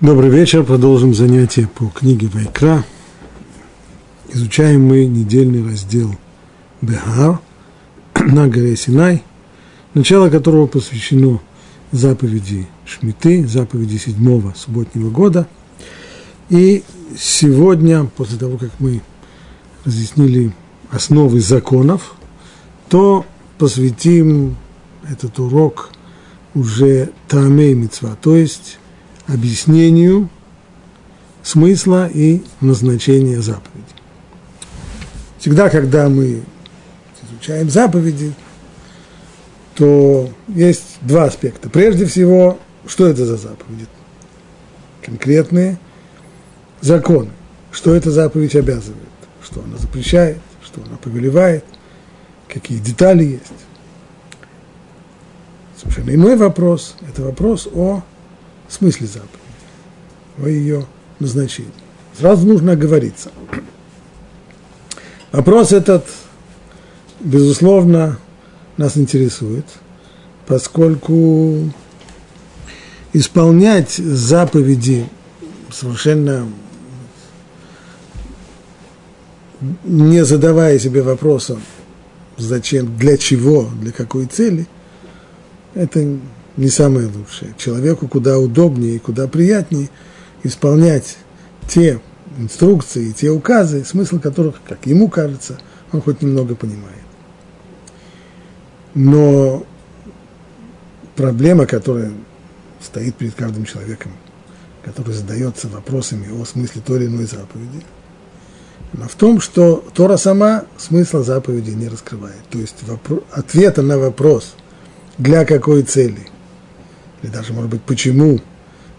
[0.00, 0.62] Добрый вечер.
[0.62, 2.84] Продолжим занятие по книге Вайкра.
[4.32, 6.14] Изучаем мы недельный раздел
[6.80, 7.40] Бехар
[8.14, 9.24] на горе Синай,
[9.94, 11.40] начало которого посвящено
[11.90, 15.48] заповеди Шмиты, заповеди седьмого субботнего года.
[16.48, 16.84] И
[17.18, 19.02] сегодня, после того, как мы
[19.84, 20.52] разъяснили
[20.92, 22.14] основы законов,
[22.88, 23.26] то
[23.58, 24.54] посвятим
[25.10, 25.90] этот урок
[26.54, 28.78] уже Таамей Мицва, то есть
[29.28, 30.28] объяснению
[31.42, 33.84] смысла и назначения заповеди.
[35.38, 36.42] Всегда, когда мы
[37.30, 38.34] изучаем заповеди,
[39.76, 41.70] то есть два аспекта.
[41.70, 43.86] Прежде всего, что это за заповеди?
[45.02, 45.78] Конкретные
[46.80, 47.30] законы.
[47.70, 48.98] Что эта заповедь обязывает?
[49.42, 50.38] Что она запрещает?
[50.64, 51.64] Что она повелевает?
[52.48, 53.44] Какие детали есть?
[55.80, 58.02] Совершенно иной вопрос– это вопрос о
[58.68, 59.32] смысле заповеди,
[60.38, 60.86] о ее
[61.18, 61.70] назначении.
[62.18, 63.30] Сразу нужно оговориться.
[65.32, 66.06] Вопрос этот,
[67.20, 68.18] безусловно,
[68.76, 69.66] нас интересует,
[70.46, 71.70] поскольку
[73.12, 75.08] исполнять заповеди
[75.70, 76.48] совершенно
[79.84, 81.60] не задавая себе вопросом,
[82.36, 84.66] зачем, для чего, для какой цели,
[85.74, 86.18] это
[86.58, 87.54] не самое лучшее.
[87.56, 89.88] Человеку куда удобнее и куда приятнее
[90.42, 91.16] исполнять
[91.68, 92.00] те
[92.36, 95.58] инструкции, те указы, смысл которых, как ему кажется,
[95.92, 96.98] он хоть немного понимает.
[98.94, 99.64] Но
[101.14, 102.12] проблема, которая
[102.82, 104.10] стоит перед каждым человеком,
[104.84, 107.84] который задается вопросами о смысле той или иной заповеди,
[108.94, 112.42] она в том, что Тора сама смысла заповеди не раскрывает.
[112.50, 114.54] То есть вопрос, ответа на вопрос,
[115.18, 116.26] для какой цели–
[117.22, 118.40] или даже, может быть, почему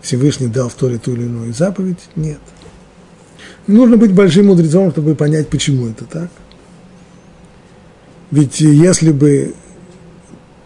[0.02, 2.39] Всевышний дал в Торе ту или иную заповедь, нет.
[3.68, 6.29] нужно быть большим мудрецом, чтобы понять, почему это так.
[8.31, 9.56] Ведь если бы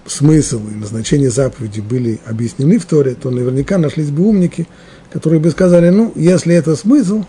[0.06, 4.68] смысл и назначение заповеди были объяснены в Торе, то наверняка нашлись бы умники,
[5.12, 7.24] которые бы сказали, ну, если это смысл,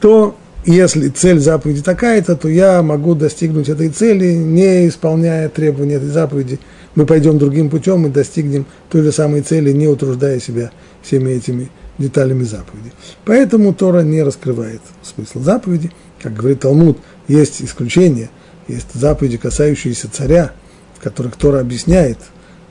[0.00, 6.08] то если цель заповеди такая-то, то я могу достигнуть этой цели, не исполняя требования этой
[6.08, 6.58] заповеди–
[6.94, 10.70] мы пойдем другим путем и достигнем той же самой цели, не утруждая себя
[11.02, 12.92] всеми этими деталями заповеди.
[13.24, 15.90] Поэтому Тора не раскрывает смысл заповеди.
[16.20, 16.98] Как говорит Талмуд,
[17.28, 18.30] есть исключения,
[18.68, 20.52] есть заповеди, касающиеся царя,
[20.96, 22.18] в которых Тора объясняет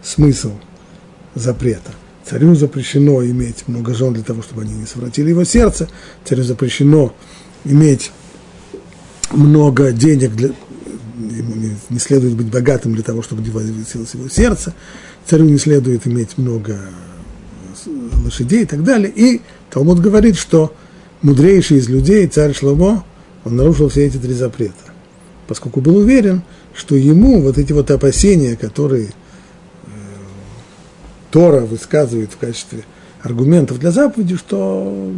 [0.04, 0.52] смысл
[1.36, 1.92] запрета.
[2.26, 5.90] Царю запрещено иметь много жен для того, чтобы они не совратили его сердце.
[6.24, 7.14] Царю запрещено
[7.66, 8.12] иметь
[9.32, 10.52] много денег для,
[11.30, 14.74] ему не, не следует быть богатым для того, чтобы возвысилось его сердце,
[15.26, 16.80] царю не следует иметь много
[18.24, 19.12] лошадей и так далее.
[19.16, 20.74] И Талмуд говорит, что
[21.22, 23.06] мудрейший из людей, царь Шломо,
[23.44, 24.76] он нарушил все эти три запрета,
[25.48, 26.44] поскольку был уверен,
[26.74, 29.90] что ему вот эти вот опасения, которые э,
[31.32, 32.84] Тора высказывает в качестве
[33.22, 35.12] аргументов для заповеди, что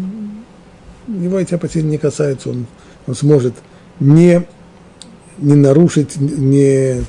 [1.07, 2.65] его эти опасения не касаются, он,
[3.07, 3.53] он сможет
[3.99, 4.45] не
[5.38, 7.03] не нарушить, не,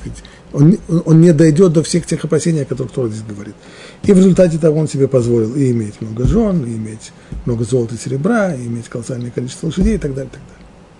[0.53, 3.55] он, он не дойдет до всех тех опасений, о которых Тора здесь говорит.
[4.03, 7.11] И в результате того он себе позволил и иметь много жен, и иметь
[7.45, 10.43] много золота и серебра, и иметь колоссальное количество лошадей и так далее, и так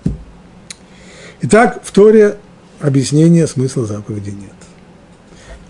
[0.03, 0.19] далее.
[1.41, 2.37] Итак, в Торе
[2.79, 4.51] объяснения смысла заповеди нет.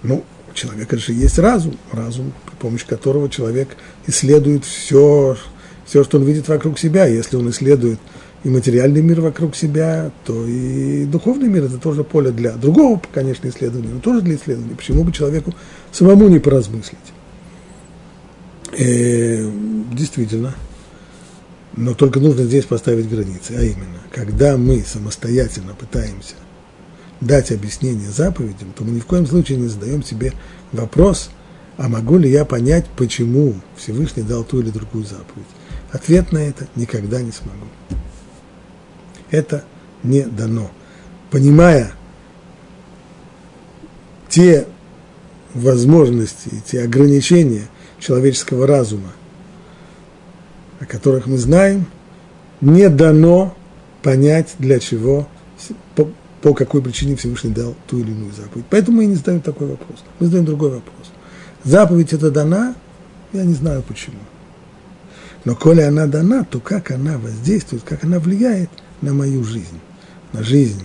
[0.04, 3.70] Ну, у человека же есть разум, разум, при помощи которого человек
[4.08, 5.38] исследует все,
[5.86, 7.06] все, что он видит вокруг себя.
[7.06, 8.00] Если он исследует–
[8.46, 13.48] и материальный мир вокруг себя, то и духовный мир– это тоже поле для другого, конечно,
[13.48, 14.76] исследования, но тоже для исследования.
[14.76, 15.56] Почему бы человеку
[15.92, 17.00] самому не поразмыслить?
[18.78, 19.52] Э,
[19.92, 20.54] действительно.
[21.76, 26.36] Но только нужно здесь поставить границы, а именно, когда мы самостоятельно пытаемся
[27.22, 30.34] дать объяснение заповедям, то мы ни в коем случае не задаем себе
[30.72, 31.32] вопрос,
[31.78, 35.48] а могу ли я понять, почему Всевышний дал ту или другую заповедь.
[35.92, 37.66] Ответ на это никогда не смогу
[39.36, 39.64] это
[40.04, 40.72] не дано.
[41.32, 41.92] Понимая
[44.30, 44.66] те
[45.54, 47.68] возможности, те ограничения
[48.00, 49.12] человеческого разума,
[50.80, 51.86] о которых мы знаем,
[52.62, 53.56] не дано
[54.02, 55.28] понять, для чего,
[55.96, 56.10] по,
[56.42, 58.66] по какой причине Всевышний дал ту или иную заповедь.
[58.70, 60.04] Поэтому мы и не задаем такой вопрос.
[60.20, 61.12] Мы задаем другой вопрос.
[61.64, 62.76] Заповедь это дана,
[63.34, 64.20] я не знаю почему.
[65.44, 68.70] Но коли она дана, то как она воздействует, как она влияет–
[69.06, 69.80] на мою жизнь,
[70.34, 70.84] на жизнь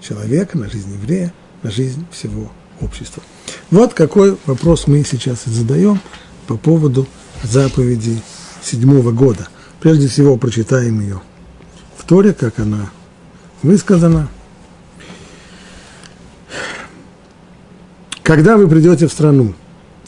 [0.00, 2.50] человека, на жизнь еврея, на жизнь всего
[2.80, 3.22] общества.
[3.70, 6.00] Вот какой вопрос мы сейчас задаем
[6.46, 7.06] по поводу
[7.42, 8.22] заповедей
[8.62, 9.48] седьмого года.
[9.80, 11.20] Прежде всего прочитаем ее
[11.98, 12.90] в Торе, как она
[13.62, 14.28] высказана.
[18.22, 19.54] Когда вы придете в страну,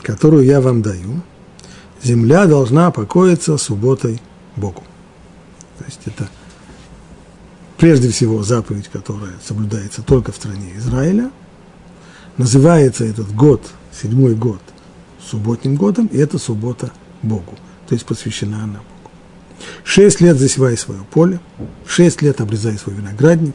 [0.03, 1.21] которую я вам даю,
[2.03, 4.21] земля должна покоиться субботой
[4.57, 4.83] Богу.
[5.79, 6.29] То есть это
[7.81, 11.31] прежде всего заповедь, которая соблюдается только в стране Израиля.
[12.37, 14.61] Называется этот год, седьмой год,
[15.19, 16.93] субботним годом, и это суббота
[17.23, 17.55] Богу,
[17.89, 19.11] то есть посвящена она Богу.
[19.83, 21.41] Шесть лет засевай свое поле,
[21.87, 23.55] шесть лет обрезай свой виноградник,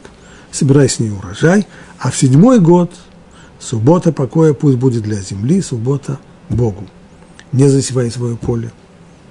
[0.50, 1.66] собирай с ней урожай,
[2.00, 2.92] а в седьмой год
[3.60, 6.18] суббота покоя пусть будет для земли, суббота
[6.48, 6.84] Богу.
[7.52, 8.72] Не засевай свое поле,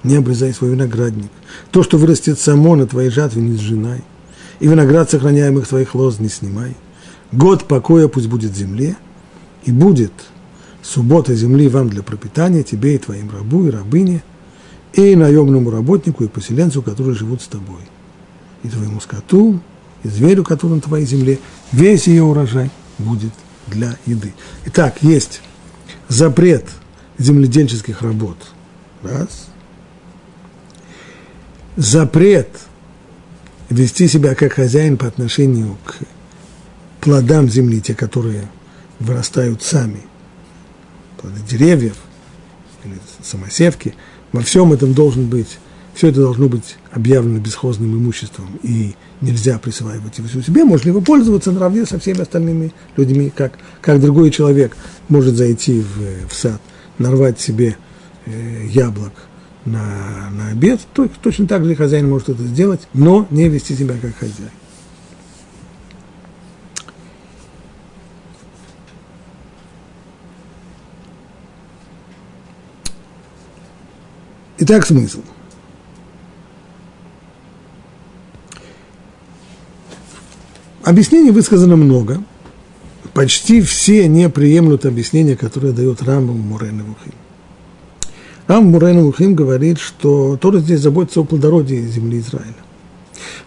[0.02, 1.30] не обрезай свой виноградник.
[1.70, 4.02] То, что вырастет само на твоей жатве, не сжинай.
[4.60, 6.74] И виноград сохраняемых твоих лоз не снимай.
[7.32, 8.96] Год покоя пусть будет земле,
[9.64, 10.12] и будет
[10.82, 14.22] суббота земли вам для пропитания, тебе и твоим рабу и рабыне,
[14.92, 17.80] и наемному работнику и поселенцу, которые живут с тобой,
[18.62, 19.60] и твоему скоту,
[20.04, 21.38] и зверю, который на твоей земле,
[21.72, 23.32] весь ее урожай будет
[23.66, 24.32] для еды.
[24.66, 25.42] Итак, есть
[26.08, 26.64] запрет
[27.18, 28.36] земледельческих работ.
[29.02, 29.48] Раз.
[31.76, 32.48] Запрет
[33.70, 35.96] вести себя как хозяин по отношению к
[37.00, 38.48] плодам земли, те, которые
[38.98, 40.02] вырастают сами,
[41.20, 41.96] плоды деревьев
[42.84, 43.94] или самосевки,
[44.32, 45.58] во всем этом должен быть,
[45.94, 51.52] все это должно быть объявлено бесхозным имуществом, и нельзя присваивать его себе, можно его пользоваться
[51.52, 54.76] наравне со всеми остальными людьми, как, как другой человек
[55.08, 56.60] может зайти в, в сад,
[56.98, 57.76] нарвать себе
[58.26, 59.12] э, яблок,
[59.66, 63.74] на, на обед, то, точно так же и хозяин может это сделать, но не вести
[63.74, 64.50] себя как хозяин.
[74.58, 75.20] Итак, смысл.
[80.82, 82.22] Объяснений высказано много.
[83.12, 87.12] Почти все не приемлют объяснения, которые дает Рамбам Мурен Вухим.
[88.46, 92.54] Рам Мурейн Мухим говорит, что Тора здесь заботится о плодородии земли Израиля.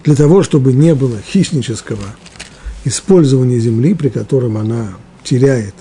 [0.04, 2.04] Для того, чтобы не было хищнического
[2.84, 4.90] использования земли, при котором она
[5.24, 5.74] теряет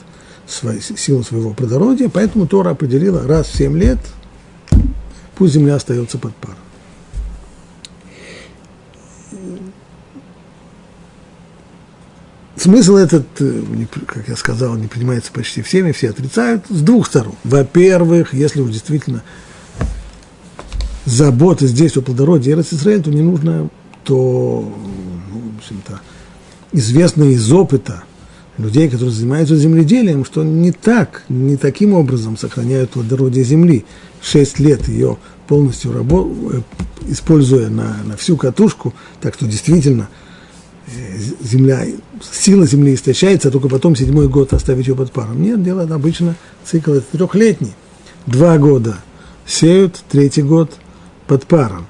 [0.46, 3.98] свою, силу своего плодородия, поэтому Тора определила раз в семь лет,
[5.36, 6.56] пусть земля остается под паром.
[12.58, 13.62] Смысл этот, э,
[14.06, 17.34] как я сказал, не принимается почти всеми, все отрицают с двух сторон.
[17.44, 19.22] Во-первых, если уж действительно
[21.04, 23.70] забота здесь о плодородии Эрос Израиль, то не нужно,
[24.02, 24.72] то,
[25.30, 26.00] ну, в общем-то,
[26.72, 28.02] известно из опыта
[28.56, 33.84] людей, которые занимаются земледелием, что не так, не таким образом сохраняют плодородие земли.
[34.20, 36.62] Шесть лет ее полностью рабо- э,
[37.08, 40.08] используя на, на всю катушку, так что действительно–
[41.40, 41.84] земля,
[42.32, 45.42] сила земли истощается, а только потом седьмой год оставить ее под паром.
[45.42, 47.74] Нет, дело обычно цикл это трехлетний.
[48.26, 48.96] Два года
[49.46, 50.72] сеют, третий год
[51.26, 51.86] под паром.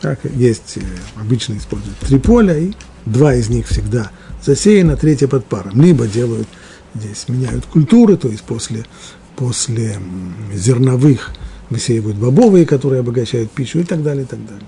[0.00, 0.80] Так есть, э,
[1.16, 2.72] обычно используют три поля, и
[3.04, 4.10] два из них всегда
[4.44, 5.80] засеяно, третье под паром.
[5.80, 6.48] Либо делают,
[6.94, 8.84] здесь меняют культуры, то есть после,
[9.36, 9.98] после
[10.52, 11.30] зерновых
[11.70, 14.66] высеивают бобовые, которые обогащают пищу и так далее, и так далее.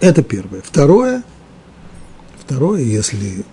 [0.00, 0.62] Это первое.
[0.62, 1.22] Второе,
[2.38, 3.44] второе, если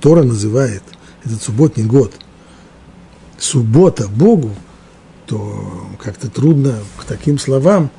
[0.00, 0.82] Тора называет
[1.24, 2.14] этот субботний год
[3.38, 4.54] суббота Богу,
[5.26, 7.90] то как-то трудно к таким словам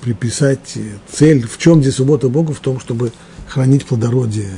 [0.00, 0.78] приписать
[1.10, 1.46] цель.
[1.46, 2.52] В чем здесь суббота Богу?
[2.52, 3.12] В том, чтобы
[3.46, 4.50] хранить плодородие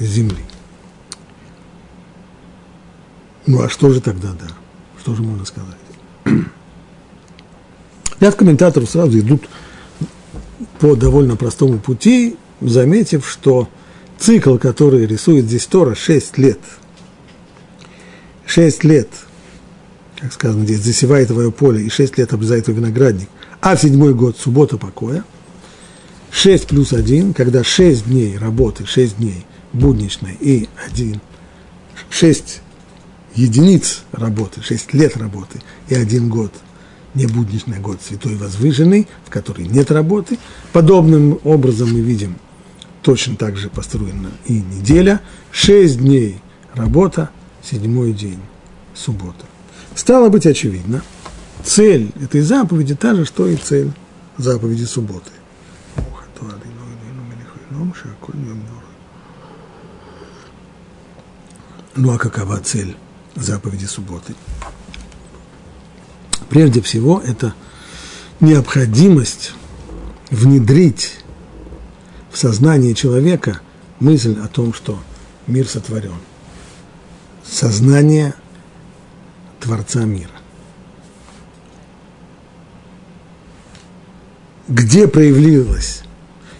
[0.00, 0.44] земли.
[3.46, 4.48] Ну а что же тогда, да?
[5.00, 5.76] Что же можно сказать?
[8.20, 9.48] Ряд комментаторов сразу идут
[10.78, 13.68] по довольно простому пути, заметив, что
[14.18, 16.58] цикл, который рисует здесь Тора, 6 лет.
[18.46, 19.08] 6 лет,
[20.18, 23.28] как сказано здесь, засевает твое поле, и 6 лет обрезает твой виноградник,
[23.60, 25.24] а в седьмой год суббота покоя.
[26.30, 31.20] 6 плюс 1, когда 6 дней работы, 6 дней будничной и 1,
[32.10, 32.60] 6
[33.34, 36.52] единиц работы, 6 лет работы и 1 год–
[37.18, 40.38] не будничный год святой возвышенный, в который нет работы.
[40.72, 42.36] Подобным образом мы видим,
[43.02, 45.20] точно так же построена и неделя.
[45.50, 46.40] Шесть дней
[46.74, 47.30] работа,
[47.62, 48.38] седьмой день
[48.94, 49.44] суббота.
[49.96, 51.02] Стало быть очевидно,
[51.64, 53.90] цель этой заповеди та же, что и цель
[54.36, 55.30] заповеди субботы.
[61.96, 62.96] Ну а какова цель
[63.34, 64.34] заповеди субботы?
[66.48, 67.54] Прежде всего, это
[68.40, 69.52] необходимость
[70.30, 71.18] внедрить
[72.30, 73.60] в сознание человека
[74.00, 74.98] мысль о том, что
[75.46, 76.14] мир сотворен.
[77.44, 78.34] Сознание
[79.60, 80.30] Творца мира.
[84.68, 86.02] Где проявилось?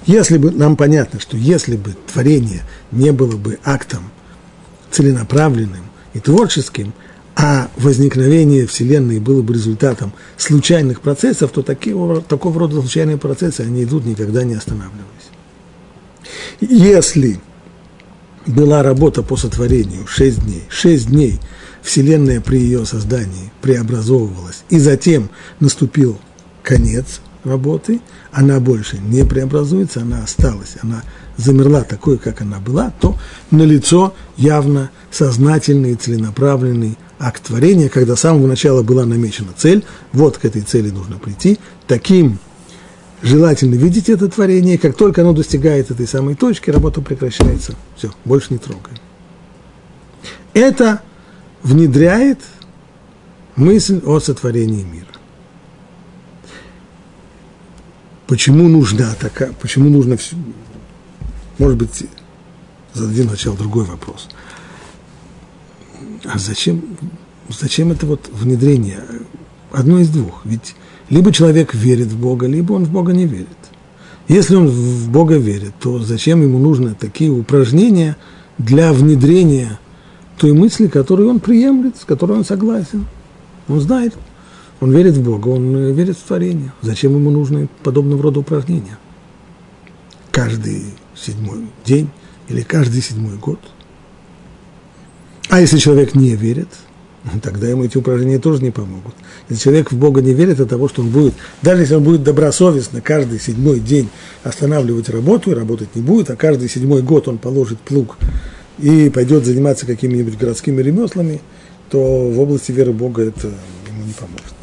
[0.07, 4.11] Если бы, нам понятно, что если бы творение не было бы актом
[4.91, 6.95] целенаправленным и творческим,
[7.40, 11.95] а возникновение Вселенной было бы результатом случайных процессов, то такие,
[12.28, 15.04] такого рода случайные процессы, они идут никогда не останавливаясь.
[16.61, 17.40] Если
[18.45, 21.38] была работа по сотворению 6 дней, 6 дней
[21.80, 25.30] Вселенная при ее создании преобразовывалась, и затем
[25.61, 26.18] наступил
[26.64, 28.00] конец работы,
[28.33, 31.04] она больше не преобразуется, она осталась, она
[31.37, 33.16] замерла такой, как она была, то
[33.52, 40.45] налицо явно сознательный, целенаправленный акт творения, когда с самого начала была намечена цель, вот к
[40.45, 42.39] этой цели нужно прийти, таким
[43.23, 47.75] желательно видеть это творение, как только оно достигает этой самой точки, работа прекращается.
[47.97, 48.99] Все, больше не трогаем.
[50.55, 51.03] Это
[51.63, 52.41] внедряет
[53.57, 55.07] мысль о сотворении мира.
[58.27, 60.37] Почему нужна такая, почему нужно все,
[61.59, 62.05] может быть,
[62.93, 64.29] зададим сначала другой вопрос.
[66.25, 66.83] А зачем,
[67.49, 69.00] зачем это вот внедрение?
[69.71, 70.43] Одно из двух.
[70.45, 70.75] Ведь
[71.11, 73.49] либо человек верит в Бога, либо он в Бога не верит.
[74.28, 78.17] Если он в Бога верит, то зачем ему нужны такие упражнения
[78.59, 79.78] для внедрения
[80.37, 83.07] той мысли, которую он приемлет, с которой он согласен?
[83.69, 84.14] Он знает,
[84.81, 86.73] он верит в Бога, он верит в творение.
[86.83, 88.99] Зачем ему нужны подобного рода упражнения?
[90.31, 90.85] Каждый
[91.17, 92.11] седьмой день
[92.49, 93.59] или каждый седьмой год.
[95.49, 96.69] А если человек не верит–
[97.43, 99.14] тогда ему эти упражнения тоже не помогут.
[99.49, 102.23] Если человек в Бога не верит от того, что он будет, даже если он будет
[102.23, 104.09] добросовестно каждый седьмой день
[104.45, 108.17] останавливать работу и работать не будет, а каждый седьмой год он положит плуг
[108.78, 111.40] и пойдет заниматься какими-нибудь городскими ремеслами,
[111.90, 113.49] то в области веры Бога это
[113.88, 114.55] ему не поможет.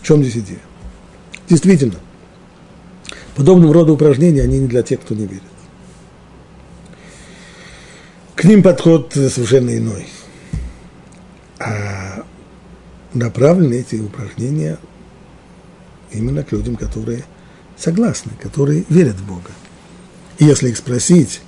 [0.00, 0.60] В чем здесь идея?
[1.48, 1.96] Действительно,
[3.34, 5.42] подобного рода упражнения, они не для тех, кто не верит.
[8.34, 10.06] К ним подход совершенно иной–
[13.14, 14.78] направлены эти упражнения
[16.10, 17.24] именно к людям, которые
[17.76, 19.50] согласны, которые верят в Бога.
[20.38, 21.40] И если их спросить,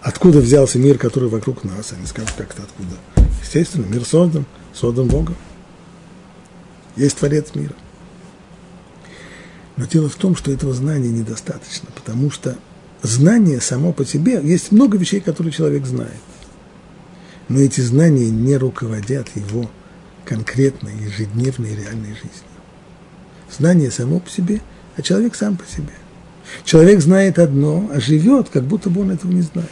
[0.00, 2.96] откуда взялся мир, который вокруг нас, они скажут, как-то откуда.
[3.42, 5.36] Естественно, мир создан, создан Богом.
[6.96, 7.74] Есть Творец мира.
[9.76, 12.58] Но дело в том, что этого знания недостаточно, потому что
[13.02, 16.20] знание само по себе, есть много вещей, которые человек знает
[17.48, 19.70] но эти знания не руководят его
[20.24, 22.32] конкретной, ежедневной, реальной жизнью.
[23.50, 24.60] Знание само по себе,
[24.96, 25.94] а человек сам по себе.
[26.64, 29.70] Человек знает одно, а живет, как будто бы он этого не знает.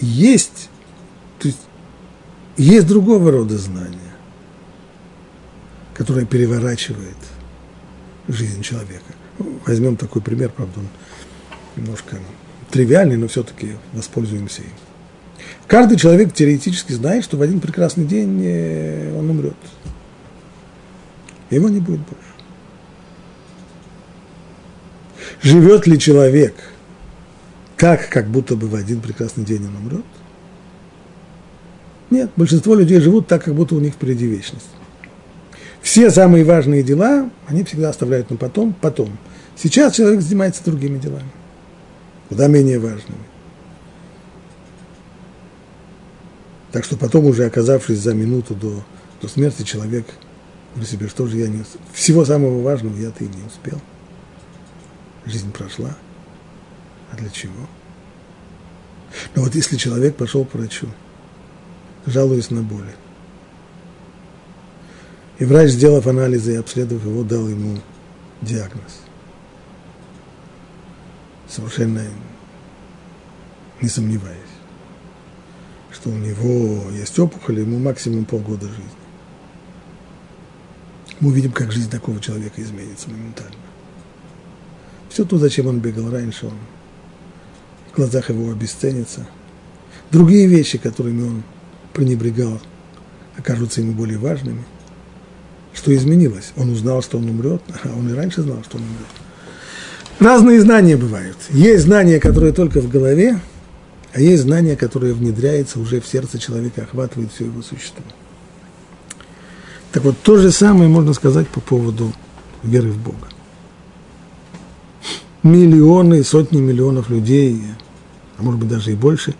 [0.00, 0.70] Есть,
[1.38, 1.60] то есть,
[2.56, 3.98] есть другого рода знания,
[5.94, 7.16] которое переворачивает
[8.28, 9.12] жизнь человека.
[9.66, 10.88] Возьмем такой пример, правда, он
[11.76, 12.18] немножко
[12.74, 14.68] тривиальный, но все-таки воспользуемся им.
[15.68, 19.54] Каждый человек теоретически знает, что в один прекрасный день э, он умрет.
[21.50, 22.34] Его не будет больше.
[25.40, 26.56] Живет ли человек
[27.76, 30.04] так, как будто бы в один прекрасный день он умрет?
[32.10, 34.66] Нет, большинство людей живут так, как будто у них впереди вечность.
[35.80, 39.16] Все самые важные дела они всегда оставляют на потом, потом.
[39.54, 41.30] Сейчас человек занимается другими делами
[42.28, 43.22] куда менее важными.
[46.72, 48.82] Так что потом, уже оказавшись за минуту до,
[49.22, 50.06] до смерти, человек
[50.72, 51.80] говорит себе, что же я не успел.
[51.92, 53.80] Всего самого важного я-то и не успел.
[55.24, 55.96] Жизнь прошла.
[57.12, 57.68] А для чего?
[59.36, 60.88] Но вот если человек пошел к врачу,
[62.06, 62.94] жалуясь на боли,
[65.38, 67.78] и врач, сделав анализы и обследовав его, дал ему
[68.42, 69.03] диагноз
[71.54, 72.02] совершенно
[73.80, 74.38] не сомневаюсь,
[75.92, 78.84] что у него есть опухоль, ему максимум полгода жизни.
[81.20, 83.54] Мы увидим, как жизнь такого человека изменится моментально.
[85.10, 86.58] Все то, зачем он бегал раньше, он
[87.92, 89.26] в глазах его обесценится.
[90.10, 91.42] Другие вещи, которыми он
[91.92, 92.60] пренебрегал,
[93.38, 94.64] окажутся ему более важными.
[95.72, 96.52] Что изменилось?
[96.56, 99.23] Он узнал, что он умрет, а он и раньше знал, что он умрет.
[100.20, 101.36] Разные знания бывают.
[101.50, 103.40] Есть знания, которые только в голове,
[104.12, 108.04] а есть знания, которые внедряются уже в сердце человека, охватывают все его существо.
[109.92, 112.12] Так вот, то же самое можно сказать по поводу
[112.62, 113.28] веры в Бога.
[115.42, 117.60] Миллионы, сотни миллионов людей,
[118.38, 119.34] а может быть даже и больше,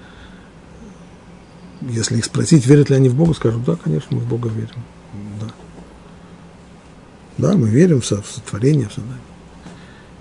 [1.81, 4.83] если их спросить, верят ли они в Бога, скажут, да, конечно, мы в Бога верим.
[5.41, 5.47] Да,
[7.39, 9.34] да мы верим в сотворение, в создание.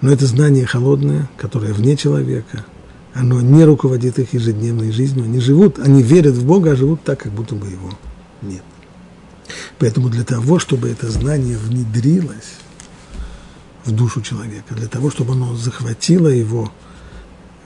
[0.03, 2.65] Но это знание холодное, которое вне человека,
[3.13, 5.23] оно не руководит их ежедневной жизнью.
[5.23, 7.89] Они живут, они верят в Бога, а живут так, как будто бы его
[8.41, 8.63] нет.
[9.79, 12.57] Поэтому для того, чтобы это знание внедрилось
[13.85, 16.69] в душу человека, для того, чтобы оно захватило его,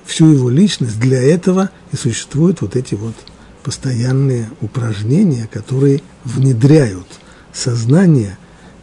[0.06, 3.16] всю его личность, для этого и существуют вот эти вот
[3.64, 7.08] постоянные упражнения, которые внедряют
[7.52, 8.38] сознание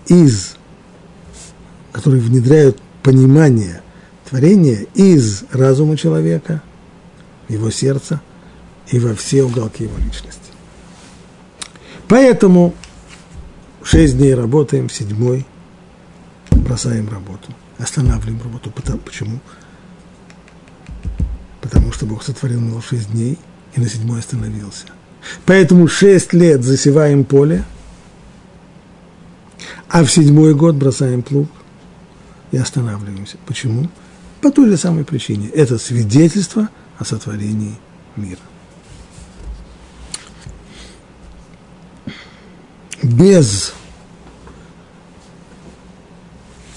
[0.08, 0.56] из,
[1.92, 3.82] которые внедряют понимание
[4.28, 6.62] творения из разума человека,
[7.48, 8.20] его сердца
[8.88, 10.40] и во все уголки его личности.
[12.08, 12.74] Поэтому
[13.82, 15.46] шесть дней работаем, седьмой
[16.50, 18.70] бросаем работу, останавливаем работу.
[18.70, 19.38] Потому, почему?
[21.60, 23.38] Потому что Бог сотворил мир шесть дней
[23.74, 24.86] и на седьмой остановился.
[25.44, 27.64] Поэтому шесть лет засеваем поле,
[29.90, 31.50] а в седьмой год бросаем плуг
[32.54, 33.36] и останавливаемся.
[33.46, 33.88] Почему?
[34.40, 35.48] По той же самой причине.
[35.48, 36.68] Это свидетельство
[36.98, 37.74] о сотворении
[38.14, 38.38] мира.
[43.02, 43.74] Без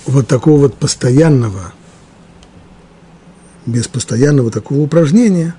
[0.08, 1.74] вот такого вот постоянного,
[3.68, 5.56] без постоянного такого упражнения,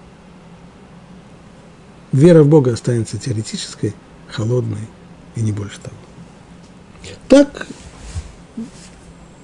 [2.11, 3.95] вера в Бога останется теоретической,
[4.29, 4.89] холодной
[5.37, 5.97] и не больше того.
[7.29, 7.69] Так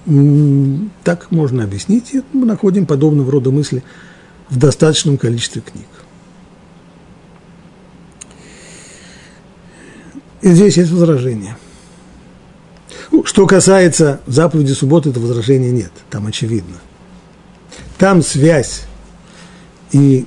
[0.07, 3.83] так можно объяснить, и мы находим подобного рода мысли
[4.51, 5.87] в достаточном количестве книг.
[10.43, 11.57] И здесь есть возражение.
[13.11, 16.77] Ну, что касается заповеди субботы, это возражения нет, там очевидно.
[17.97, 18.83] Там связь
[19.93, 20.27] и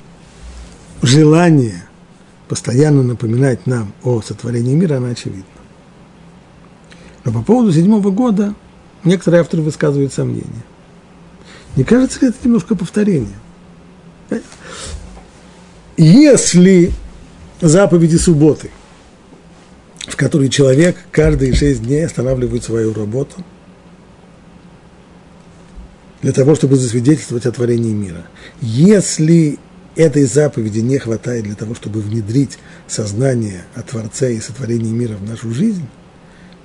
[1.03, 1.83] желание
[2.47, 5.43] постоянно напоминать нам о сотворении мира, она очевидна.
[7.25, 8.55] Но по поводу седьмого года–
[9.07, 10.63] некоторые авторы высказывают сомнения.
[11.75, 13.35] Не кажется ли это немножко повторение?
[15.97, 16.91] Если
[17.61, 18.69] заповеди субботы,
[20.07, 23.43] в которые человек каждые шесть дней останавливает свою работу
[26.21, 28.25] для того, чтобы засвидетельствовать о творении мира,
[28.61, 29.59] если
[29.95, 35.27] этой заповеди не хватает для того, чтобы внедрить сознание о Творце и сотворении мира в
[35.27, 35.87] нашу жизнь,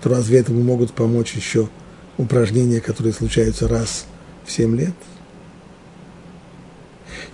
[0.03, 1.69] то разве этому могут помочь еще
[2.19, 4.05] упражнения, которые случаются раз
[4.45, 4.95] в семь лет.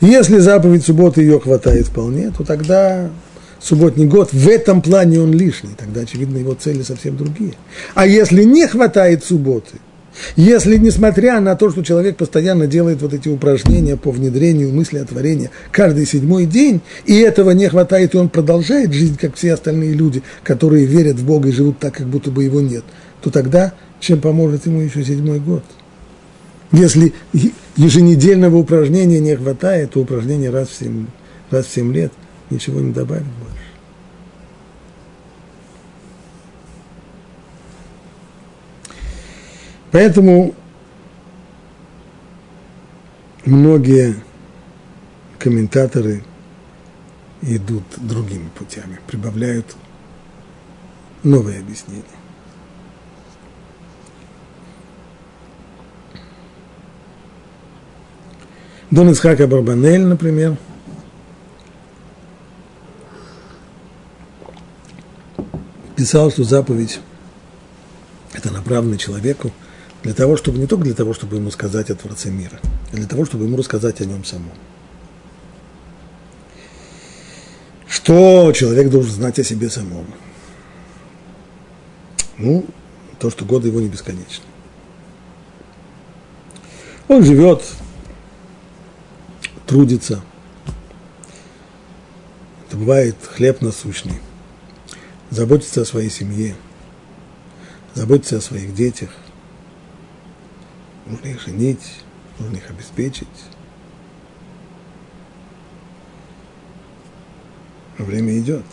[0.00, 3.10] Если заповедь субботы ее хватает вполне, то тогда
[3.60, 7.54] субботний год в этом плане он лишний, тогда, очевидно, его цели совсем другие.
[7.94, 9.78] А если не хватает субботы,
[10.36, 15.04] если, несмотря на то, что человек постоянно делает вот эти упражнения по внедрению мысли о
[15.04, 19.92] творении каждый седьмой день, и этого не хватает, и он продолжает жизнь, как все остальные
[19.92, 22.84] люди, которые верят в Бога и живут так, как будто бы его нет,
[23.20, 25.64] то тогда чем поможет ему еще седьмой год.
[26.70, 27.14] Если
[27.76, 31.06] еженедельного упражнения не хватает, то упражнение раз в семь,
[31.50, 32.12] раз в семь лет
[32.50, 33.58] ничего не добавит больше.
[39.90, 40.54] Поэтому
[43.46, 44.16] многие
[45.38, 46.22] комментаторы
[47.40, 49.74] идут другими путями, прибавляют
[51.22, 52.17] новые объяснения.
[58.90, 60.56] Дон Исхака Барбанель, например,
[65.94, 67.00] писал, что заповедь
[68.32, 69.52] это направлено человеку
[70.02, 72.58] для того, чтобы не только для того, чтобы ему сказать о Творце мира,
[72.92, 74.52] а для того, чтобы ему рассказать о нем самом.
[77.86, 80.06] Что человек должен знать о себе самом?
[82.38, 82.64] Ну,
[83.18, 84.44] то, что годы его не бесконечны.
[87.08, 87.64] Он живет
[89.68, 90.22] трудится.
[92.66, 94.18] Это бывает хлеб насущный.
[95.30, 96.56] Заботиться о своей семье,
[97.94, 99.10] заботиться о своих детях.
[101.06, 102.00] Нужно их женить,
[102.38, 103.28] нужно их обеспечить.
[107.98, 108.64] Но время идет.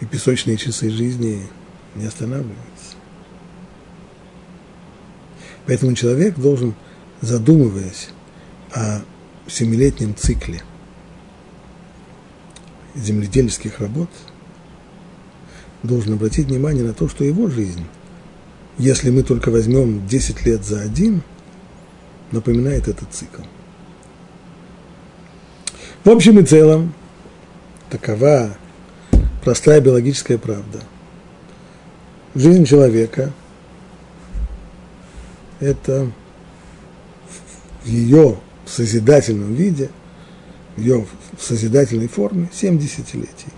[0.00, 1.46] И песочные часы жизни
[1.94, 2.96] не останавливаются.
[5.64, 6.74] Поэтому человек должен
[7.22, 8.08] задумываясь
[8.74, 9.00] о
[9.46, 10.62] семилетнем цикле
[12.94, 14.10] земледельских работ,
[15.82, 17.86] должен обратить внимание на то, что его жизнь,
[18.76, 21.22] если мы только возьмем 10 лет за один,
[22.32, 23.42] напоминает этот цикл.
[26.04, 26.92] В общем и целом,
[27.88, 28.56] такова
[29.44, 30.80] простая биологическая правда.
[32.34, 33.32] Жизнь человека–
[35.60, 36.10] это
[37.84, 39.90] в ее созидательном виде,
[40.76, 41.06] в ее
[41.38, 43.52] созидательной форме 7 десятилетий.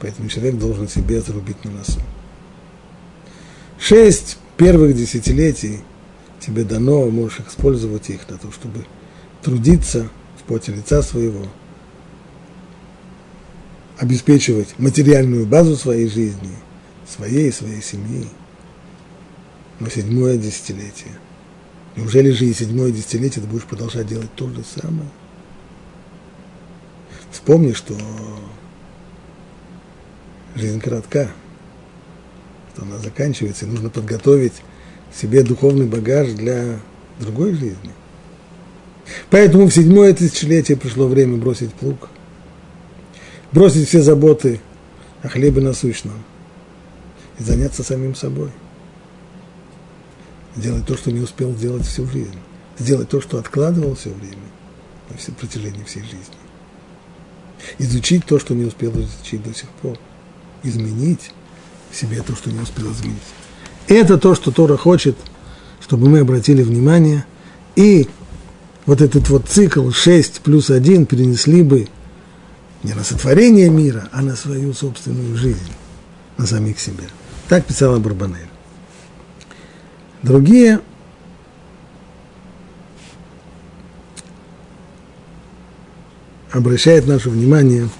[0.00, 2.00] Поэтому человек должен себе зарубить на носу.
[3.78, 5.80] Шесть первых десятилетий
[6.40, 8.84] тебе дано, можешь использовать их на то, чтобы
[9.42, 11.46] трудиться в поте лица своего,
[13.98, 16.50] обеспечивать материальную базу своей жизни,
[17.08, 18.26] своей и своей семьи.
[19.78, 21.12] Но седьмое десятилетие.
[21.96, 25.08] Неужели же и седьмое десятилетие ты будешь продолжать делать то же самое?
[27.30, 27.94] Вспомни, что
[30.54, 31.30] жизнь коротка,
[32.72, 34.62] что она заканчивается, и нужно подготовить
[35.14, 36.78] себе духовный багаж для
[37.20, 37.90] другой жизни.
[39.30, 42.08] Поэтому в седьмое тысячелетие пришло время бросить плуг,
[43.50, 44.60] бросить все заботы
[45.22, 46.22] о хлебе насущном
[47.38, 48.50] и заняться самим собой.
[50.56, 52.38] Сделать то, что не успел сделать всю жизнь.
[52.78, 54.36] Сделать то, что откладывал все время
[55.08, 56.36] на протяжении всей жизни.
[57.78, 59.98] Изучить то, что не успел изучить до сих пор–
[60.62, 61.30] изменить
[61.90, 63.18] в себе то, что не успел изменить.
[63.88, 65.16] Это то, что Тора хочет,
[65.80, 67.24] чтобы мы обратили внимание,
[67.76, 68.08] и
[68.86, 71.88] вот этот вот цикл 6 плюс 1 перенесли бы
[72.82, 75.72] не на сотворение мира, а на свою собственную жизнь,
[76.36, 77.04] на самих себя.
[77.48, 78.51] Так писала Барбанель.
[80.22, 80.80] Другие
[86.52, 87.88] обращают наше внимание–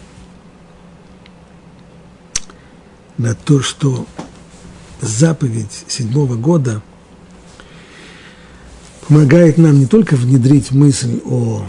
[3.23, 4.05] на то, что
[5.01, 6.83] заповедь седьмого года
[9.07, 11.65] помогает нам не только внедрить мысль о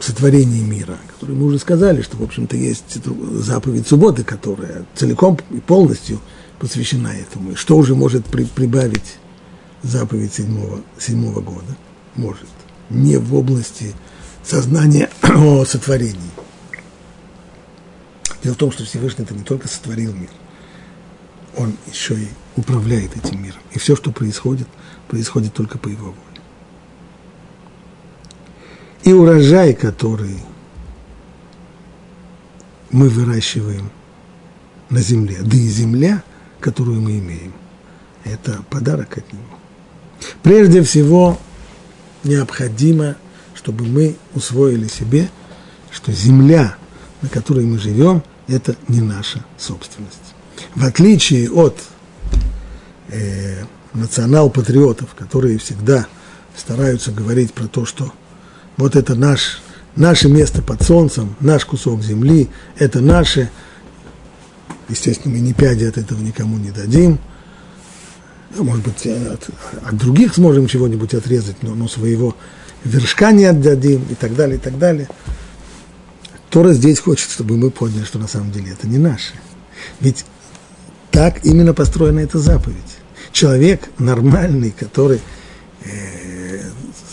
[0.00, 2.98] сотворении мира, которую мы уже сказали, что, в общем-то, есть
[3.34, 6.20] заповедь субботы, которая целиком и полностью
[6.58, 7.52] посвящена этому.
[7.52, 9.18] И что уже может при, прибавить
[9.82, 11.76] заповедь седьмого, седьмого года?
[12.16, 12.48] Может.
[12.90, 13.94] Не в области
[14.42, 16.30] сознания о сотворении.
[18.42, 20.30] Дело в том, что Всевышний это не только сотворил мир,
[21.56, 23.60] он еще и управляет этим миром.
[23.72, 24.68] И все, что происходит,
[25.08, 26.16] происходит только по его воле.
[29.02, 30.38] И урожай, который
[32.90, 33.90] мы выращиваем
[34.88, 36.22] на земле, да и земля,
[36.60, 37.52] которую мы имеем,
[38.24, 39.59] это подарок от него.
[40.42, 41.38] Прежде всего,
[42.24, 43.16] необходимо,
[43.54, 45.28] чтобы мы усвоили себе,
[45.90, 46.76] что земля,
[47.22, 50.18] на которой мы живем, это не наша собственность.
[50.74, 51.78] В отличие от
[53.08, 56.06] э, национал-патриотов, которые всегда
[56.56, 58.12] стараются говорить про то, что
[58.76, 59.60] вот это наш,
[59.96, 63.50] наше место под солнцем, наш кусок земли, это наше,
[64.88, 67.18] естественно, мы ни пяди от этого никому не дадим,
[68.56, 69.48] может быть, от,
[69.84, 72.36] от других сможем чего-нибудь отрезать, но, но своего
[72.84, 75.08] вершка не отдадим и так далее, и так далее.
[76.50, 79.34] Тора здесь хочет, чтобы мы поняли, что на самом деле это не наше.
[80.00, 80.24] Ведь
[81.10, 82.76] так именно построена эта заповедь.
[83.32, 85.20] Человек нормальный, который,
[85.84, 86.62] э,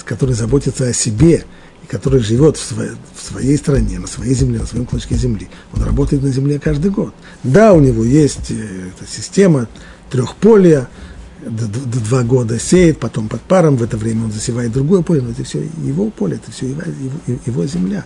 [0.06, 1.46] который заботится о себе,
[1.84, 5.50] и который живет в, своей, в своей стране, на своей земле, на своем клочке земли,
[5.74, 7.14] он работает на земле каждый год.
[7.44, 9.68] Да, у него есть э, эта система
[10.10, 10.88] трехполия,
[11.50, 15.44] два года сеет, потом под паром, в это время он засевает другое поле, но это
[15.44, 18.06] все его поле, это все его, его, его земля.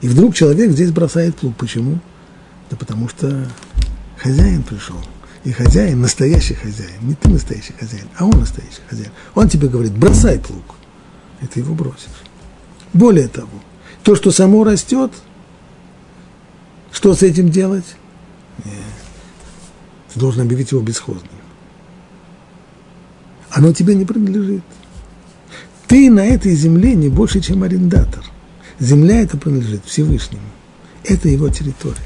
[0.00, 1.56] И вдруг человек здесь бросает плуг.
[1.56, 2.00] Почему?
[2.70, 3.48] Да потому что
[4.18, 4.96] хозяин пришел.
[5.44, 9.10] И хозяин, настоящий хозяин, не ты настоящий хозяин, а он настоящий хозяин.
[9.34, 10.76] Он тебе говорит, бросай плуг.
[11.40, 12.08] И ты его бросишь.
[12.92, 13.48] Более того,
[14.02, 15.12] то, что само растет,
[16.92, 17.96] что с этим делать?
[18.64, 18.74] Нет.
[20.12, 21.41] Ты должен объявить его бесхозным.
[23.52, 24.62] Оно тебе не принадлежит.
[25.86, 28.24] Ты на этой земле не больше, чем арендатор.
[28.80, 30.42] Земля это принадлежит Всевышнему.
[31.04, 31.98] Это его территория.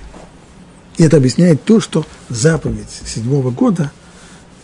[0.96, 3.92] И это объясняет то, что заповедь седьмого года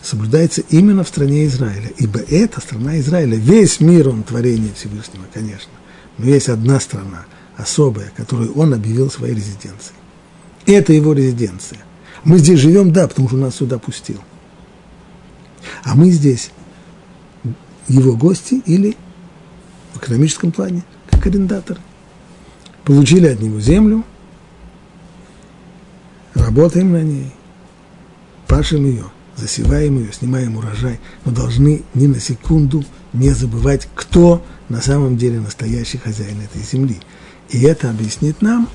[0.01, 1.89] соблюдается именно в стране Израиля.
[1.97, 3.37] Ибо это страна Израиля.
[3.37, 5.71] Весь мир, он творение Всевышнего, конечно.
[6.17, 9.95] Но есть одна страна, особая, которую он объявил своей резиденцией.
[10.65, 11.79] Это его резиденция.
[12.25, 14.19] Мы здесь живем, да, потому что нас сюда пустил.
[15.83, 16.51] А мы здесь
[17.87, 18.95] его гости или
[19.93, 21.79] в экономическом плане, как арендаторы.
[22.83, 24.03] Получили от него землю–
[26.53, 27.31] работаем на ней,
[28.47, 34.81] пашем ее, засеваем ее, снимаем урожай, но должны ни на секунду не забывать, кто на
[34.81, 36.99] самом деле настоящий хозяин этой земли.
[37.49, 38.69] И это объяснит нам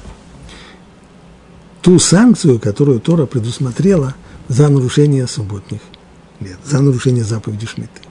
[1.83, 4.15] ту санкцию, которую Тора предусмотрела
[4.49, 5.81] за нарушение субботних
[6.41, 8.08] лет, за нарушение заповеди Шмиты.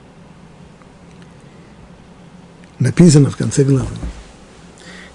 [2.79, 3.87] Написано в конце главы,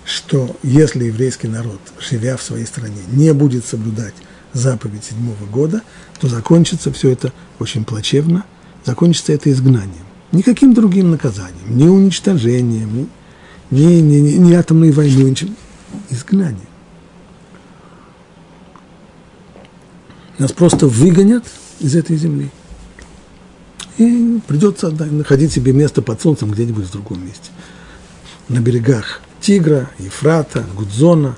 [0.04, 4.14] что если еврейский народ, живя в своей стране, не будет соблюдать
[4.52, 5.82] заповедь седьмого года,
[6.20, 8.44] то закончится все это очень плачевно,
[8.84, 10.06] закончится это изгнанием.
[10.32, 13.08] Никаким другим наказанием, ни уничтожением,
[13.70, 15.52] ни, ни, ни, ни атомной войной, ничего.
[16.10, 16.66] Изгнание.
[20.38, 21.44] Нас просто выгонят
[21.78, 22.50] из этой земли.
[23.98, 27.50] И придется находить себе место под солнцем где-нибудь в другом месте.
[28.48, 31.36] На берегах Тигра, Ефрата, Гудзона,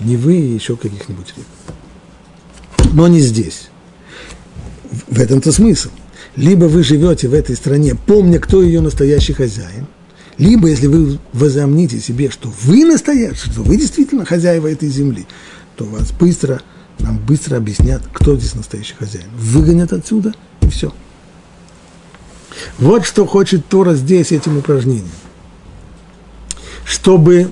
[0.00, 1.46] Невы и еще каких-нибудь рек
[2.92, 3.68] но не здесь.
[5.08, 5.88] В этом-то смысл.
[6.36, 9.86] Либо вы живете в этой стране, помня, кто ее настоящий хозяин,
[10.38, 15.26] либо, если вы возомните себе, что вы настоящий, что вы действительно хозяева этой земли,
[15.76, 16.62] то вас быстро,
[17.00, 19.28] нам быстро объяснят, кто здесь настоящий хозяин.
[19.36, 20.92] Выгонят отсюда, и все.
[22.78, 25.08] Вот что хочет Тора здесь этим упражнением.
[26.84, 27.50] Чтобы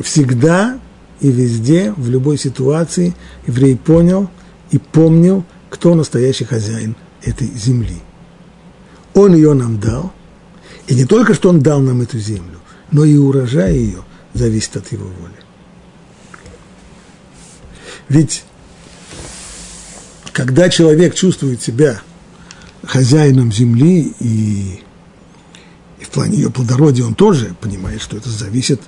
[0.00, 0.78] всегда
[1.20, 3.14] и везде, в любой ситуации
[3.46, 4.30] еврей понял
[4.70, 8.00] и помнил, кто настоящий хозяин этой земли.
[9.14, 10.12] Он ее нам дал,
[10.86, 12.60] и не только, что он дал нам эту землю,
[12.92, 15.32] но и урожай ее зависит от его воли.
[18.08, 18.44] Ведь
[20.32, 22.02] когда человек чувствует себя
[22.86, 24.80] хозяином земли и,
[25.98, 28.80] и в плане ее плодородия он тоже понимает, что это зависит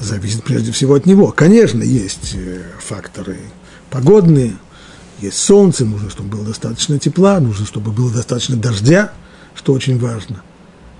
[0.00, 1.30] зависит прежде всего от него.
[1.30, 3.38] Конечно, есть э, факторы
[3.90, 4.56] погодные,
[5.20, 9.12] есть солнце, нужно, чтобы было достаточно тепла, нужно, чтобы было достаточно дождя,
[9.54, 10.42] что очень важно.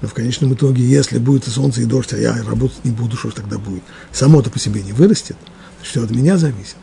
[0.00, 3.16] Но в конечном итоге, если будет и солнце, и дождь, а я работать не буду,
[3.16, 3.82] что ж тогда будет?
[4.12, 5.36] Само-то по себе не вырастет,
[5.82, 6.76] все от меня зависит.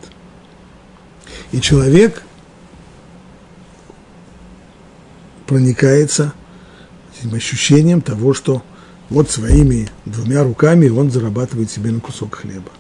[1.51, 2.23] И человек
[5.51, 6.33] проникается
[7.13, 8.63] этим ощущением того, что
[9.09, 12.71] вот своими двумя руками он зарабатывает себе на кусок хлеба.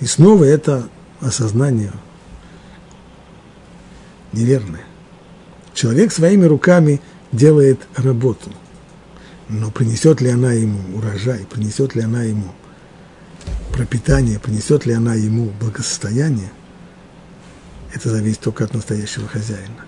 [0.00, 0.90] И снова это
[1.22, 1.90] осознание
[4.34, 4.84] неверное.
[5.72, 7.00] Человек своими руками
[7.32, 8.52] делает работу,
[9.48, 12.52] но принесет ли она ему урожай, принесет ли она ему
[13.72, 16.52] пропитание, принесет ли она ему благосостояние,
[17.94, 19.86] это зависит только от настоящего хозяина.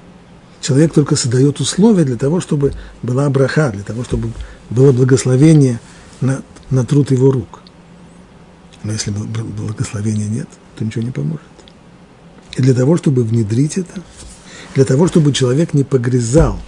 [0.65, 2.73] Человек только создает условия для того, чтобы
[3.03, 4.31] была браха, для того, чтобы
[4.71, 5.79] было благословение
[6.23, 7.61] на, на труд его рук.
[8.83, 11.43] Но если благословения нет, то ничего не поможет.
[12.57, 14.01] И для того, чтобы внедрить это,
[14.75, 16.59] для того, чтобы человек не погрязал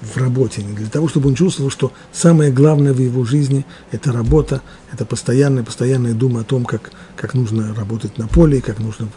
[0.00, 4.62] в работе, для того, чтобы он чувствовал, что самое главное в его жизни– это работа,
[4.92, 9.08] это постоянная, постоянная дума о том, как, как нужно работать на поле, как нужно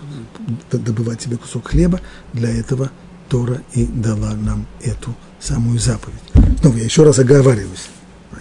[0.72, 2.02] добывать себе кусок хлеба.
[2.34, 2.90] Для этого–
[3.30, 6.20] Тора и дала нам эту самую заповедь.
[6.60, 7.90] Снова я еще раз оговариваюсь.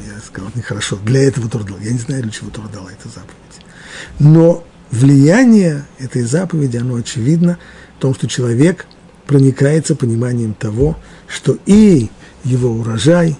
[0.01, 1.79] Я сказал, нехорошо, для этого Тора дала.
[1.81, 3.35] Я не знаю, для чего Тора дала эту заповедь.
[4.19, 7.59] Но влияние этой заповеди, оно очевидно
[7.99, 8.87] в том, что человек
[9.27, 10.97] проникается пониманием того,
[11.29, 12.11] что и
[12.45, 13.39] его урожай,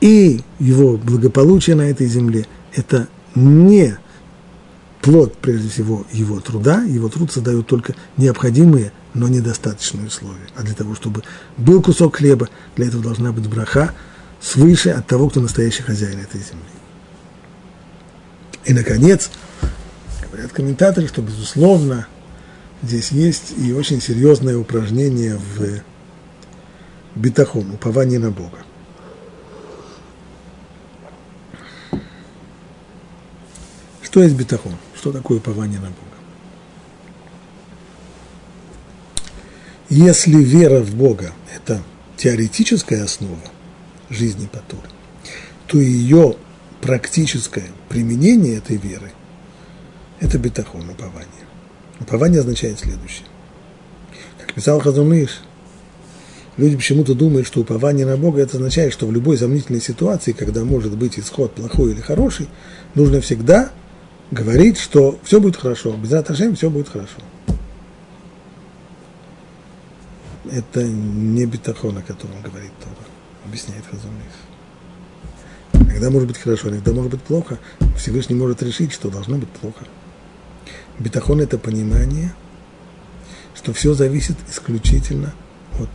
[0.00, 3.96] и его благополучие на этой земле– это не
[5.00, 6.82] плод, прежде всего, его труда.
[6.82, 10.46] Его труд создает только необходимые но недостаточные условия.
[10.56, 11.22] А для того, чтобы
[11.56, 13.94] был кусок хлеба, для этого должна быть браха
[14.40, 16.64] свыше от того, кто настоящий хозяин этой земли.
[18.64, 19.30] И, наконец,
[20.30, 22.06] говорят комментаторы, что, безусловно,
[22.82, 25.82] здесь есть и очень серьезное упражнение в
[27.14, 28.58] битахон, упование на Бога.
[34.02, 34.76] Что есть битахон?
[34.94, 36.11] Что такое упование на Бога?
[39.94, 41.82] Если вера в Бога– это
[42.16, 43.36] теоретическая основа
[44.08, 44.88] жизни по Торе,
[45.66, 46.36] то ее
[46.80, 49.12] практическое применение этой веры–
[50.20, 51.44] это бетахон, упование.
[52.00, 53.26] Упование означает следующее.
[54.40, 55.42] Как писал Хазумиш,
[56.56, 60.64] люди почему-то думают, что упование на Бога– это означает, что в любой сомнительной ситуации, когда
[60.64, 62.48] может быть исход плохой или хороший,
[62.94, 63.70] нужно всегда
[64.30, 67.18] говорить, что все будет хорошо, без отношений все будет хорошо–
[70.52, 73.08] это не бетахон, о котором говорит Тора,
[73.44, 74.32] объясняет Хазумис.
[75.72, 77.58] Иногда может быть хорошо, иногда может быть плохо.
[77.96, 79.84] Всевышний может решить, что должно быть плохо.
[80.98, 82.34] Бетахон– это понимание,
[83.54, 85.32] что все зависит исключительно
[85.80, 85.88] от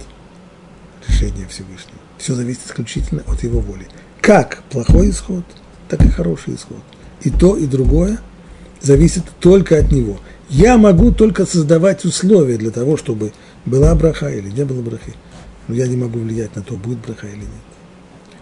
[1.08, 2.00] решения Всевышнего.
[2.18, 3.88] Все зависит исключительно от его воли.
[4.22, 5.46] Как плохой исход,
[5.88, 6.82] так и хороший исход.
[7.22, 8.20] И то, и другое
[8.82, 10.18] зависит только от него.
[10.50, 13.34] Я могу только создавать условия для того, чтобы
[13.68, 15.14] была браха или не было брахи.
[15.68, 17.68] Но я не могу влиять на то, будет браха или нет.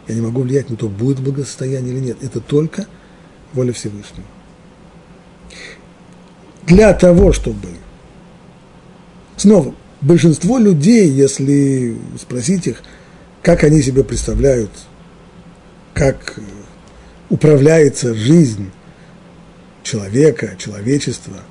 [0.08, 2.18] Я не могу влиять на то, будет благосостояние или нет.
[2.22, 2.86] Это только
[3.54, 4.26] воля Всевышнего.
[6.68, 7.70] Для того, чтобы...
[9.38, 12.84] Снова, большинство людей, если спросить их,
[13.42, 14.72] как они себе представляют,
[15.94, 16.40] как
[17.30, 18.72] управляется жизнь
[19.84, 21.42] человека, человечества,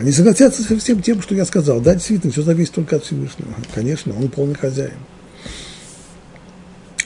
[0.00, 1.78] они согласятся со всем тем, что я сказал.
[1.82, 3.54] Да, действительно, все зависит только от Всевышнего.
[3.74, 4.96] Конечно, он полный хозяин.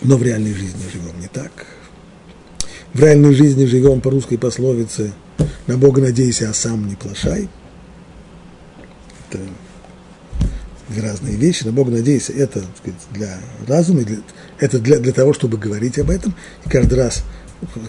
[0.01, 1.51] Но в реальной жизни живем не так.
[2.93, 5.13] В реальной жизни живем по русской пословице
[5.67, 7.49] «На Бога надейся, а сам не плашай».
[9.29, 9.41] Это
[10.89, 11.65] две разные вещи.
[11.65, 14.19] На Бога надейся– это сказать, для разума, для,
[14.61, 16.33] это для, для того, чтобы говорить об этом.
[16.65, 17.25] И каждый раз,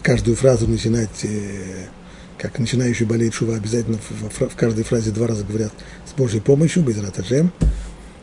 [0.01, 1.89] каждую фразу начинать, э,
[2.37, 5.71] как начинающий болеть шува, обязательно в, в, каждой фразе два раза говорят
[6.05, 7.51] «с Божьей помощью», без ратажем.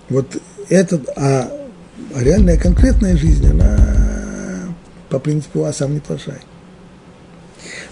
[0.08, 0.36] Вот
[0.68, 1.68] это, а,
[2.14, 4.74] а реальная конкретная жизнь, она
[5.08, 6.40] по принципу «а сам не плашай».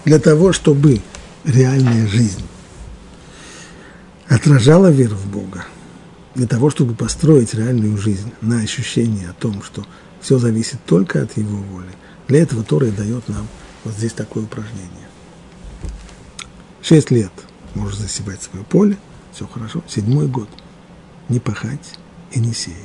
[0.05, 1.01] Для того, чтобы
[1.43, 2.43] реальная жизнь
[4.27, 5.65] отражала веру в Бога,
[6.35, 9.85] для того, чтобы построить реальную жизнь на ощущение о том, что
[10.21, 11.91] все зависит только от Его воли.
[12.27, 13.47] Для этого Тора и дает нам
[13.83, 15.00] вот здесь такое упражнение.
[16.81, 17.31] Шесть лет
[17.75, 18.97] можешь засевать свое поле,
[19.33, 19.83] все хорошо.
[19.87, 20.49] Седьмой год
[21.29, 21.97] не пахать
[22.31, 22.77] и не сеять.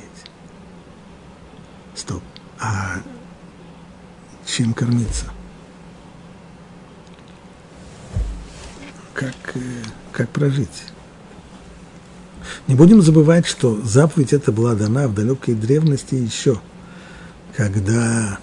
[1.95, 2.23] Стоп.
[2.59, 3.01] А
[4.45, 5.25] чем кормиться?
[9.13, 9.59] Как, э,
[10.11, 10.85] как прожить?
[12.67, 16.61] Не будем забывать, что заповедь эта была дана в далекой древности еще,
[17.55, 18.39] когда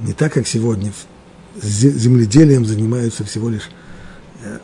[0.00, 0.92] не так, как сегодня,
[1.60, 3.68] земледелием занимаются всего лишь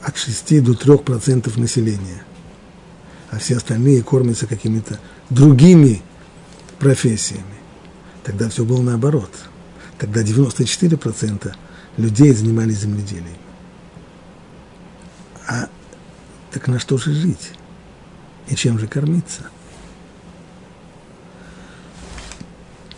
[0.03, 2.25] от 6 до 3 процентов населения,
[3.31, 6.03] а все остальные кормятся какими-то другими
[6.79, 7.45] профессиями.
[8.25, 9.31] Тогда все было наоборот.
[9.99, 11.55] Тогда 94 процента
[11.97, 13.37] людей занимались земледелием.
[15.47, 15.69] А
[16.51, 17.53] так на что же жить?
[18.49, 19.47] И чем же кормиться?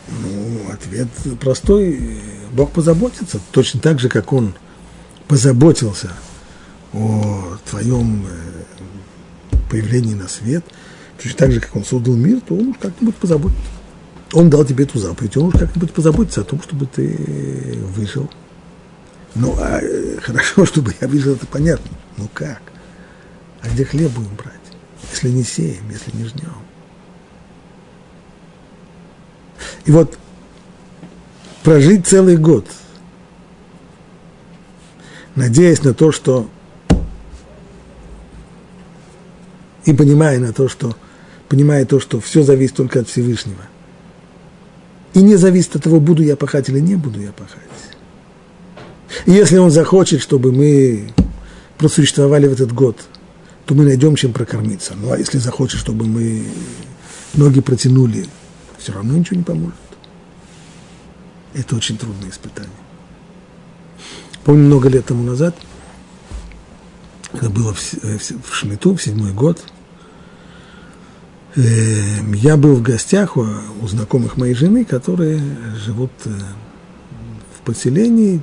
[0.09, 1.09] Ну, ответ
[1.41, 2.21] простой.
[2.53, 3.41] Бог позаботится.
[3.51, 4.55] Точно так же, как Он
[5.29, 6.11] позаботился
[6.93, 10.65] о твоем э, появлении на свет,
[11.17, 13.63] точно так же, как Он создал мир, то Он как-нибудь позаботится.
[14.33, 18.31] Он дал тебе эту заповедь, Он уж как-нибудь позаботится о том, чтобы ты выжил.
[19.35, 21.91] Ну, а э, хорошо, чтобы я выжил, это понятно.
[22.17, 22.63] Ну как?
[23.63, 24.63] А где хлеб будем брать?
[25.13, 26.55] если не сеем, если не жнем.
[29.85, 30.19] И вот
[31.63, 32.67] прожить целый год,
[35.35, 36.49] надеясь на то, что
[39.85, 40.97] и понимая на то, что
[41.49, 43.63] понимая то, что все зависит только от Всевышнего.
[45.15, 47.61] И не зависит от того, буду я пахать или не буду я пахать.
[49.27, 51.13] И если он захочет, чтобы мы
[51.79, 52.97] просуществовали в этот год–
[53.67, 54.95] то мы найдем чем прокормиться.
[54.97, 56.45] Ну а если захочешь, чтобы мы
[57.35, 58.27] ноги протянули,
[58.79, 59.75] все равно ничего не поможет.
[61.55, 62.71] Это очень трудное испытание.
[64.45, 65.55] Помню, много лет тому назад,
[67.33, 69.63] это было в, э, в Шмиту, в седьмой год,
[71.55, 73.47] я был в гостях у,
[73.81, 75.41] у знакомых моей жены, которые
[75.77, 76.31] живут э,
[77.59, 78.41] в поселении,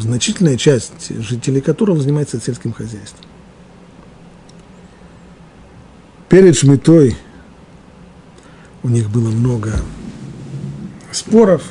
[0.00, 3.26] значительная часть жителей которого занимается сельским хозяйством.
[6.28, 7.16] Перед Шмитой
[8.82, 9.72] у них было много
[11.12, 11.62] споров,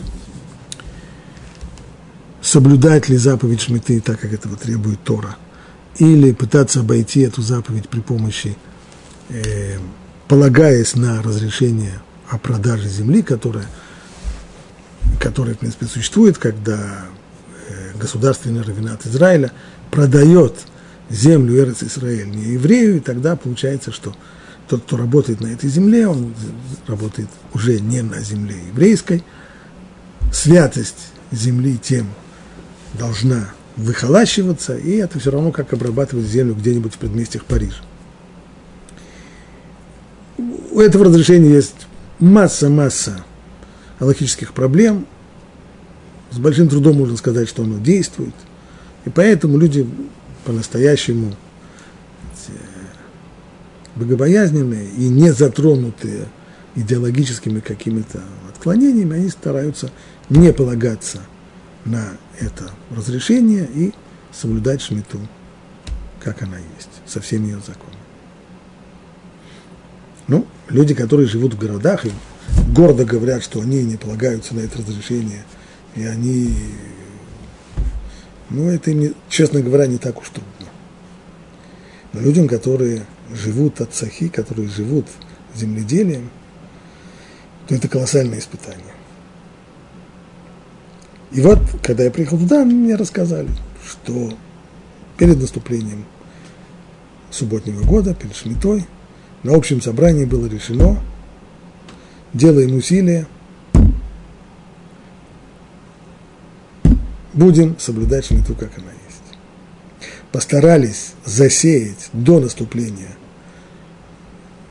[2.42, 5.36] соблюдать ли заповедь Шмиты так, как этого требует Тора,
[5.98, 8.56] или пытаться обойти эту заповедь при помощи,
[9.30, 9.78] э,
[10.32, 13.66] полагаясь на разрешение о продаже земли, которая,
[15.20, 17.04] которая, в принципе, существует, когда
[17.68, 19.52] э, государственный равенат Израиля
[19.92, 20.56] продает
[21.10, 24.16] землю Эрец Израиль не еврею, и тогда получается, что
[24.70, 26.34] тот, кто работает на этой земле, он
[26.88, 29.26] работает уже не на земле еврейской.
[30.32, 32.08] Святость земли тем
[32.94, 37.84] должна выхолащиваться, и это все равно как обрабатывать землю где-нибудь в предместьях Парижа.
[40.72, 41.88] У этого разрешения есть
[42.20, 43.24] масса-масса
[44.00, 45.06] логических проблем.
[46.32, 48.34] С большим трудом можно сказать, что оно действует.
[49.06, 49.88] И поэтому люди
[50.46, 51.36] по-настоящему
[53.96, 56.28] богобоязненные и не затронутые
[56.76, 59.92] идеологическими какими-то отклонениями, они стараются
[60.30, 61.20] не полагаться
[61.84, 63.94] на это разрешение и
[64.32, 65.20] соблюдать шмиту,
[66.24, 67.91] как она есть, со всеми ее законами.
[70.28, 72.12] Ну, люди, которые живут в городах и
[72.74, 75.44] гордо говорят, что они не полагаются на это разрешение,
[75.96, 76.54] и они,
[78.50, 80.68] ну, это им, честно говоря, не так уж трудно.
[82.14, 85.08] Но людям, которые живут от сахи, которые живут
[85.56, 86.30] земледелием,
[87.68, 88.94] то это колоссальное испытание.
[91.32, 93.50] И вот, когда я приехал туда, мне рассказали,
[93.88, 94.34] что
[95.18, 96.06] перед наступлением
[97.30, 98.86] субботнего года, перед Шмитой,
[99.44, 101.02] на общем собрании было решено,
[102.34, 103.28] делаем усилия,
[107.34, 109.40] будем соблюдать Шмиту, как она есть.
[110.32, 113.10] Постарались засеять до наступления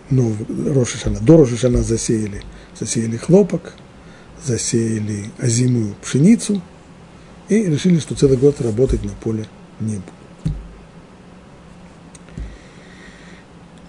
[0.09, 2.43] ну, Рошишана, до Рошишана засеяли,
[2.79, 3.75] засеяли хлопок–
[4.45, 6.63] засеяли озимую пшеницу
[7.49, 9.47] и решили, что целый год работать на поле
[9.81, 10.05] не будут.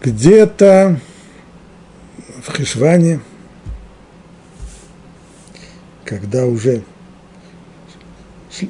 [0.02, 1.00] Где-то
[2.44, 3.20] в Хишване,
[6.04, 6.84] когда уже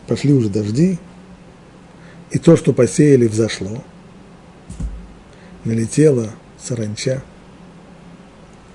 [0.07, 0.99] пошли уже дожди,
[2.31, 3.83] и то, что посеяли, взошло,
[5.63, 7.23] налетела саранча,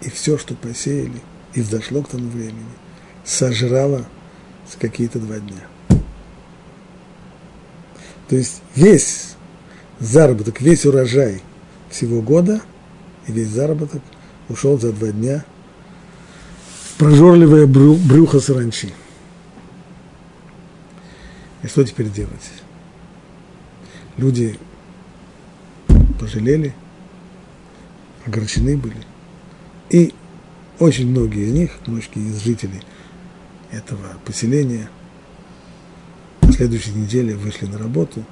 [0.03, 1.21] и все, что посеяли,
[1.55, 2.65] и взошло к тому времени–
[3.27, 4.05] сожрала
[4.71, 5.67] за какие-то два дня.
[8.29, 9.35] То есть весь
[10.01, 11.43] заработок, весь урожай
[11.91, 12.61] всего года
[13.27, 14.03] и весь заработок
[14.49, 15.45] ушел за два дня
[16.85, 18.93] в прожорливое брюхо саранчи.
[21.63, 22.53] И что теперь делать?
[24.17, 24.59] Люди
[26.21, 26.75] пожалели,
[28.25, 29.03] огорчены были.
[29.91, 30.15] И
[30.79, 32.83] очень многие из них, многие из жителей–
[33.71, 34.89] этого поселения
[36.43, 38.25] на следующей неделе вышли на работу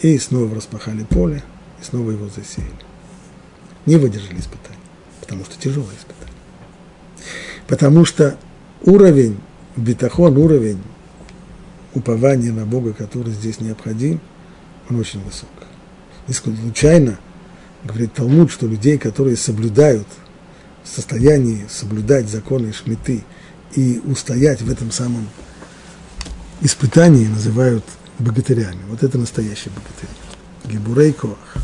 [0.00, 1.42] и снова распахали поле,
[1.80, 2.72] и снова его засеяли.
[3.86, 4.78] Не выдержали испытаний,
[5.20, 6.34] потому что тяжелое испытание.
[7.66, 8.36] Потому что
[8.82, 9.38] уровень
[9.76, 10.82] бетахон, уровень
[11.94, 14.20] упования на Бога, который здесь необходим,
[14.88, 15.48] он очень высок.
[16.26, 17.18] Не случайно
[17.84, 20.06] говорит Талмуд, что людей, которые соблюдают,
[20.84, 23.24] в состоянии соблюдать законы Шмиты–
[23.74, 25.28] и устоять в этом самом
[26.60, 27.84] испытании называют
[28.18, 28.80] богатырями.
[28.88, 30.08] Вот это настоящий богатырь.
[30.64, 31.56] Гибурей Коах.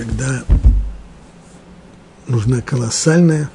[0.00, 0.42] Когда
[2.26, 3.50] нужна колоссальная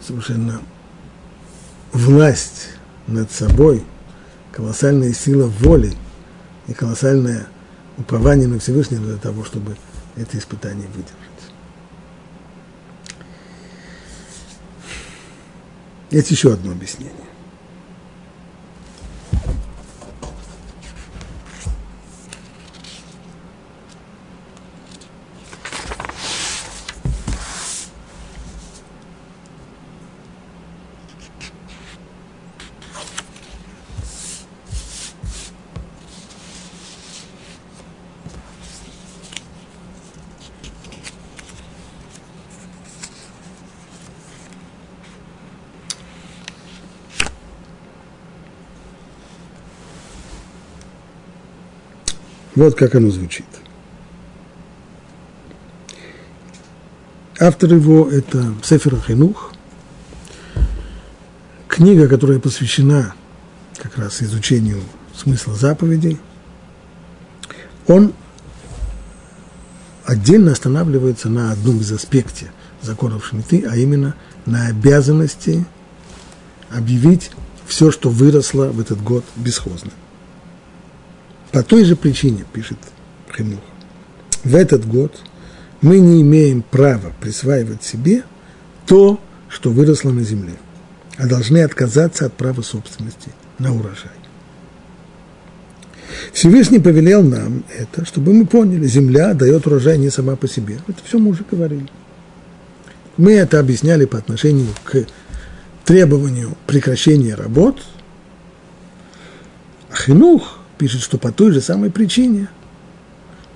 [0.00, 0.60] совершенно
[1.92, 2.70] власть
[3.06, 3.84] над собой,
[4.50, 5.94] колоссальная сила воли
[6.66, 7.46] и колоссальная
[7.96, 9.76] упование на Всевышнего для того, чтобы
[10.16, 11.14] это испытание выдержать.
[16.10, 17.14] Есть еще одно объяснение.
[52.62, 53.44] Вот как оно звучит.
[57.40, 59.52] Автор его– это Сефер Хинух,
[61.66, 63.14] книга, которая посвящена
[63.78, 64.80] как раз изучению
[65.12, 66.20] смысла заповедей.
[67.88, 68.12] Он
[70.04, 72.50] отдельно останавливается на одном из аспектов
[72.80, 74.14] законов Шмиты, а именно
[74.46, 75.66] на обязанности
[76.70, 77.32] объявить
[77.66, 79.94] все, что выросло в этот год бесхозным.
[81.52, 82.78] По той же причине, пишет
[83.36, 83.60] Хинух,
[84.42, 85.20] в этот год
[85.82, 88.24] мы не имеем права присваивать себе
[88.86, 90.54] то, что выросло на земле,
[91.18, 94.10] а должны отказаться от права собственности на урожай.
[96.32, 100.78] Всевышний повелел нам это, чтобы мы поняли, земля дает урожай не сама по себе.
[100.88, 101.88] Это все мы уже говорили.
[103.18, 105.04] Мы это объясняли по отношению к
[105.84, 107.82] требованию прекращения работ.
[109.90, 112.48] А хинух пишет, что по той же самой причине,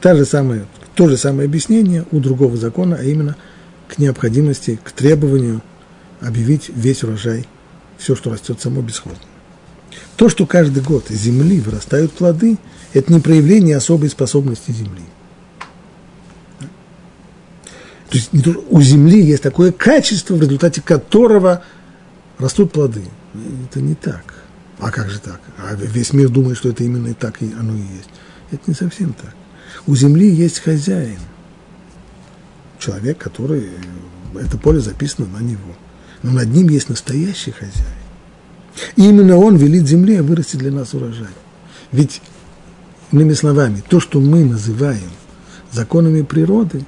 [0.01, 0.65] та же самая,
[0.95, 3.35] то же самое объяснение у другого закона, а именно
[3.89, 5.61] к необходимости, к требованию
[6.21, 7.45] объявить весь урожай,
[7.99, 9.25] все, что растет само бесхозно.
[10.17, 12.59] То, что каждый год из земли вырастают плоды,
[12.93, 15.03] это не проявление особой способности земли.
[18.09, 18.31] То есть
[18.71, 21.65] у земли есть такое качество, в результате которого
[22.39, 23.03] растут плоды.
[23.69, 24.36] Это не так.
[24.79, 25.41] А как же так?
[25.59, 28.11] А весь мир думает, что это именно так и оно и есть.
[28.51, 29.35] Это не совсем так.
[29.87, 31.19] У земли есть хозяин.
[32.79, 33.71] Человек, который,
[34.35, 35.77] это поле записано на него.
[36.23, 37.75] Но над ним есть настоящий хозяин.
[38.97, 41.29] И именно он велит земле вырасти для нас урожай.
[41.93, 42.21] Ведь,
[43.13, 45.11] иными словами, то, что мы называем
[45.73, 46.85] законами природы,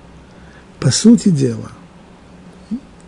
[0.78, 1.72] по сути дела,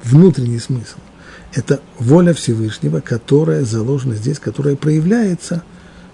[0.02, 0.96] внутренний смысл–
[1.52, 5.62] это воля Всевышнего, которая заложена здесь, которая проявляется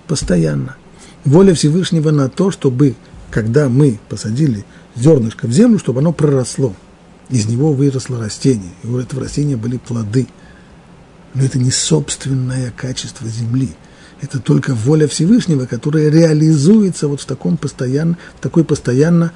[0.06, 0.76] постоянно.
[1.24, 2.94] Воля Всевышнего на то, чтобы,
[3.30, 4.64] когда мы посадили
[4.94, 6.74] зернышко в землю, чтобы оно проросло.
[7.28, 10.28] Из него выросло растение, и у этого растения были плоды–
[11.36, 13.68] но это не собственное качество земли.
[14.22, 19.32] Это только воля Всевышнего, которая реализуется вот в, таком постоянно, в такой постоянно,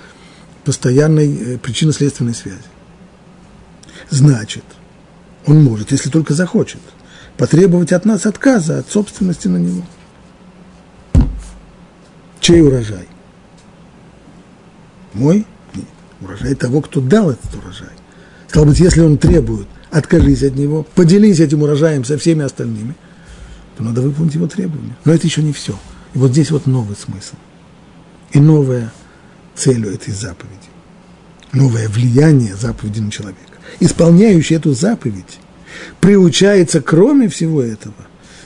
[0.65, 2.65] постоянной э, причинно-следственной связи.
[4.09, 4.65] Значит,
[5.47, 6.81] он может, если только захочет,
[7.37, 9.83] потребовать от нас отказа от собственности на него.
[12.41, 13.09] Чей урожай?
[15.13, 15.47] Мой?
[15.75, 15.87] Нет.
[16.21, 17.89] Урожай того, кто дал этот урожай.
[18.49, 22.95] Стало быть, если он требует откажись от него, поделись этим урожаем со всеми остальными,
[23.77, 24.97] то надо выполнить его требования.
[25.05, 25.79] Но это еще не все.
[26.15, 27.37] И вот здесь вот новый смысл.
[28.33, 28.93] И новая
[29.55, 30.55] цель у этой заповеди.
[31.53, 33.50] Новое влияние заповеди на человека.
[33.81, 35.39] Исполняющий эту заповедь
[36.01, 37.95] приучается, кроме всего этого,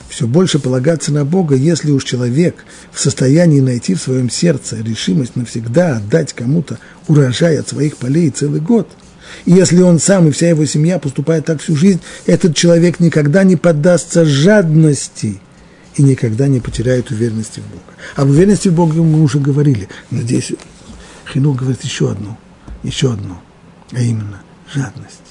[0.09, 2.55] все больше полагаться на Бога, если уж человек
[2.91, 8.61] в состоянии найти в своем сердце решимость навсегда отдать кому-то урожай от своих полей целый
[8.61, 8.87] год–
[9.45, 13.43] и если он сам и вся его семья поступает так всю жизнь, этот человек никогда
[13.43, 15.41] не поддастся жадности
[15.95, 17.83] и никогда не потеряет уверенности в Бога.
[18.15, 19.89] Об уверенности в Бога мы уже говорили.
[20.11, 20.53] Но здесь
[21.31, 22.37] Хину говорит еще одно,
[22.83, 23.41] еще одно,
[23.91, 24.41] а именно
[24.73, 25.21] жадность.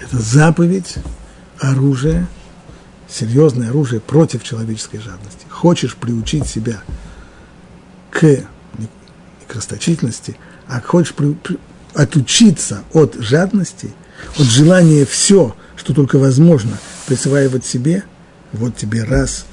[0.00, 0.96] Это заповедь,
[1.58, 2.26] оружие,
[3.08, 5.46] серьезное оружие против человеческой жадности.
[5.48, 6.82] Хочешь приучить себя
[8.10, 8.44] к,
[9.48, 10.36] расточительности,
[10.66, 11.36] а хочешь при,
[11.94, 13.92] отучиться от жадности,
[14.36, 18.04] от желания все, что только возможно, присваивать себе,
[18.52, 19.46] вот тебе раз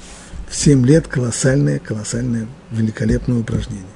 [0.50, 3.86] в 7 лет колоссальное, колоссальное, великолепное упражнение.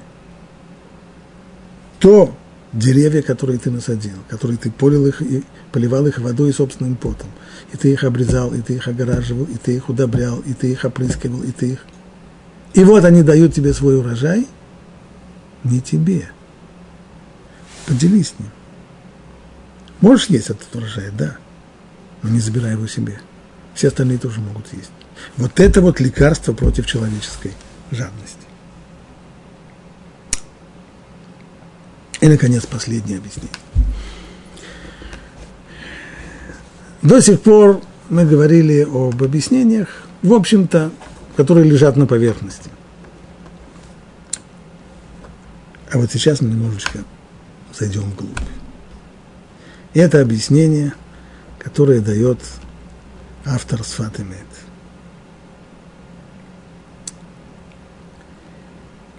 [1.99, 2.35] То
[2.77, 7.29] деревья, которые ты насадил, которые ты полил их и поливал их водой и собственным потом,
[7.73, 10.85] и ты их обрезал, и ты их огораживал, и ты их удобрял, и ты их
[10.85, 11.79] опрыскивал, и ты их...
[12.73, 14.47] И вот они дают тебе свой урожай,
[15.63, 16.29] не тебе–
[17.87, 18.49] Поделись с ним.
[20.01, 21.37] Можешь есть этот урожай, да,
[22.21, 23.19] но не забирай его себе.
[23.73, 24.91] Все остальные тоже могут есть.
[25.37, 27.53] Вот это вот лекарство против человеческой
[27.91, 28.36] жадности.
[32.21, 33.51] И, наконец, последнее объяснение.
[37.01, 39.87] До сих пор мы говорили об объяснениях,
[40.23, 40.91] в общем-то,
[41.35, 42.71] которые лежат на поверхности.
[45.91, 46.99] А вот сейчас мы немножечко
[47.77, 48.39] зайдем вглубь.
[49.93, 50.93] И это объяснение,
[51.59, 52.39] которое дает
[53.45, 54.45] автор Сфатемет.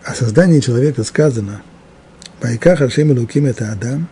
[0.04, 1.62] О создании человека сказано,
[2.40, 4.08] «Вайках Ашем Элуким это Адам,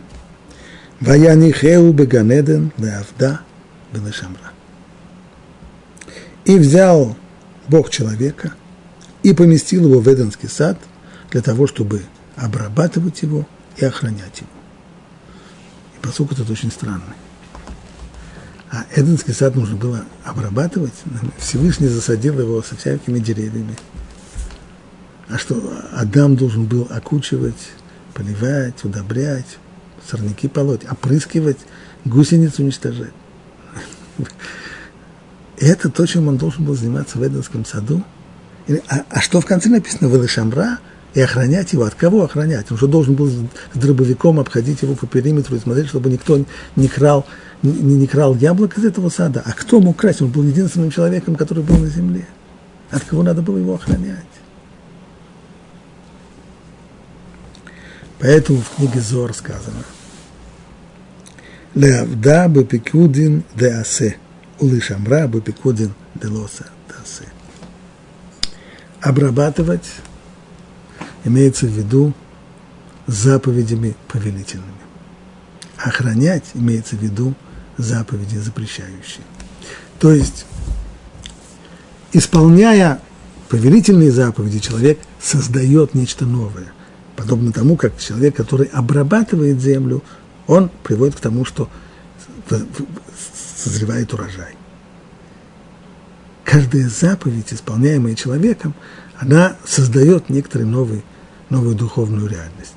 [0.99, 3.41] Ваянихеу Беганеден Веавда
[3.93, 4.51] Бенешамра».
[6.45, 7.15] И взял
[7.67, 8.53] Бог человека
[9.23, 10.77] и поместил его в Эденский сад
[11.31, 12.03] для того, чтобы
[12.35, 13.47] обрабатывать его–
[13.77, 14.49] и охранять его.
[15.95, 17.15] И посук этот очень странный.
[18.69, 20.93] А Эденский сад нужно было обрабатывать.
[21.37, 23.75] Всевышний засадил его со всякими деревьями.
[25.29, 25.61] А что
[25.93, 27.71] Адам должен был окучивать,
[28.17, 29.57] поливать, удобрять,
[30.09, 31.57] сорняки полоть, опрыскивать,
[32.05, 33.13] гусениц уничтожать.
[35.57, 38.03] Это то, чем он должен был заниматься в Эденском саду.
[38.89, 40.07] А, а что в конце написано?
[40.07, 40.79] Велышамра–
[41.17, 41.83] и охранять его.
[41.83, 42.71] От кого охранять?
[42.71, 43.37] Он же должен был с
[43.73, 46.39] дробовиком обходить его по периметру и смотреть, чтобы никто
[46.75, 47.25] не крал,
[47.63, 49.41] не, не крал яблок из этого сада.
[49.43, 50.21] А кто мог красть?
[50.21, 52.27] Он был единственным человеком, который был на земле.
[52.91, 54.25] От кого надо было его охранять?
[58.19, 59.83] Поэтому в книге Зор сказано
[61.75, 64.17] Леавда бепикудин де асе,
[64.59, 67.29] улышамра бепикудин де лоса дасе.
[69.01, 69.87] Обрабатывать
[71.23, 72.13] имеется в виду
[73.05, 74.71] заповедями повелительными.
[75.77, 77.35] Охранять имеется в виду
[77.77, 79.23] заповеди запрещающие.
[79.99, 80.45] То есть
[82.11, 82.99] исполняя
[83.49, 86.73] повелительные заповеди, человек создает нечто новое.
[87.17, 90.03] Подобно тому, как человек, который обрабатывает землю,
[90.45, 91.67] он приводит к тому, что
[93.57, 94.55] созревает урожай.
[96.45, 98.75] Каждая заповедь, исполняемая человеком,
[99.17, 101.03] она создает некоторый новый,
[101.49, 102.75] новую духовную реальность.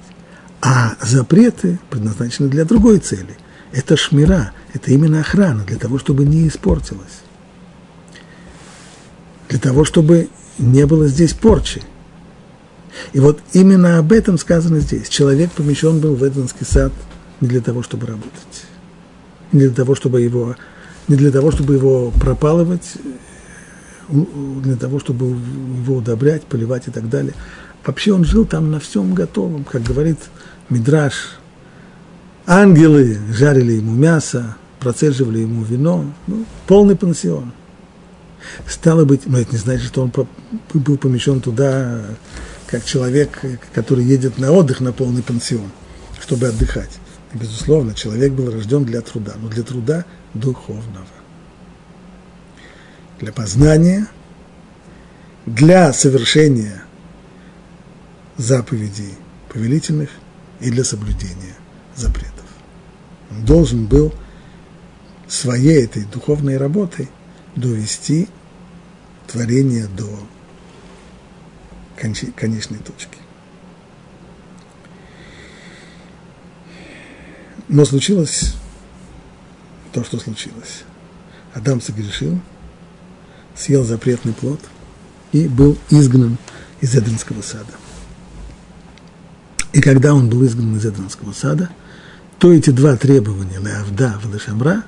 [0.62, 3.36] А запреты предназначены для другой цели.
[3.72, 7.20] Это шмира, это именно охрана, для того, чтобы не испортилось.
[9.50, 11.82] Для того, чтобы не было здесь порчи.
[13.12, 15.08] И вот именно об этом сказано здесь.
[15.08, 16.92] Человек помещен был в Эденский сад
[17.40, 18.64] не для того, чтобы работать,
[19.52, 20.56] не для того, чтобы его,
[21.08, 22.94] не для того, чтобы его пропалывать,
[24.08, 27.34] для того, чтобы его удобрять, поливать и так далее.
[27.84, 30.18] Вообще он жил там на всем готовом, как говорит
[30.68, 31.38] Мидраш.
[32.46, 37.52] Ангелы жарили ему мясо, процеживали ему вино, ну, полный пансион.
[38.66, 40.12] Стало быть, но это не значит, что он
[40.74, 42.00] был помещен туда,
[42.70, 43.40] как человек,
[43.74, 45.70] который едет на отдых на полный пансион,
[46.20, 46.98] чтобы отдыхать.
[47.34, 50.04] И, безусловно, человек был рожден для труда, но для труда
[50.34, 51.06] духовного.
[53.18, 54.06] Для познания,
[55.46, 56.84] для совершения
[58.36, 59.14] заповедей
[59.52, 60.10] повелительных
[60.60, 61.56] и для соблюдения
[61.96, 62.46] запретов.
[63.30, 64.14] Он должен был
[65.26, 67.08] своей этой духовной работой
[67.56, 68.28] довести
[69.26, 70.08] творение до
[72.00, 73.18] конечной точки.
[77.68, 78.54] Но случилось
[79.92, 80.84] то, что случилось.
[81.54, 82.40] Адам согрешил,
[83.56, 84.60] съел запретный плод
[85.32, 86.38] и был изгнан
[86.80, 87.72] из Эденского сада.
[89.72, 91.70] И когда он был изгнан из Эденского сада,
[92.38, 94.84] то эти два требования, Леавда, Валашамра,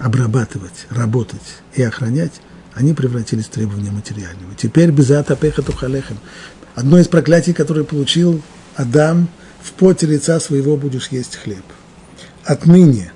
[0.00, 2.40] обрабатывать, работать и охранять,
[2.74, 4.54] они превратились в требования материального.
[4.56, 6.18] Теперь безата пехату халехем.
[6.74, 8.40] Одно из проклятий, которое получил
[8.76, 9.28] Адам,
[9.62, 11.64] в поте лица своего будешь есть хлеб.
[12.44, 13.12] Отныне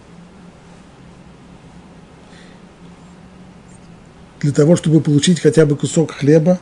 [4.40, 6.60] для того, чтобы получить хотя бы кусок хлеба,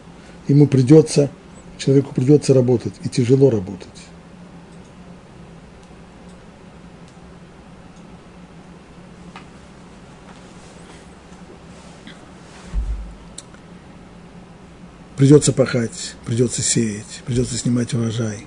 [0.49, 1.31] ему придется,
[1.77, 3.89] человеку придется работать, и тяжело работать.
[15.25, 18.47] Придется пахать, придется сеять, придется снимать урожай,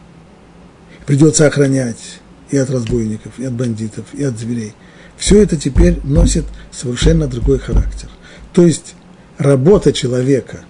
[1.07, 2.19] придется охранять
[2.51, 4.75] и от разбойников, и от бандитов, и от зверей.
[5.17, 8.09] Все это теперь носит совершенно другой характер.
[8.53, 8.93] То есть
[9.39, 10.65] работа человека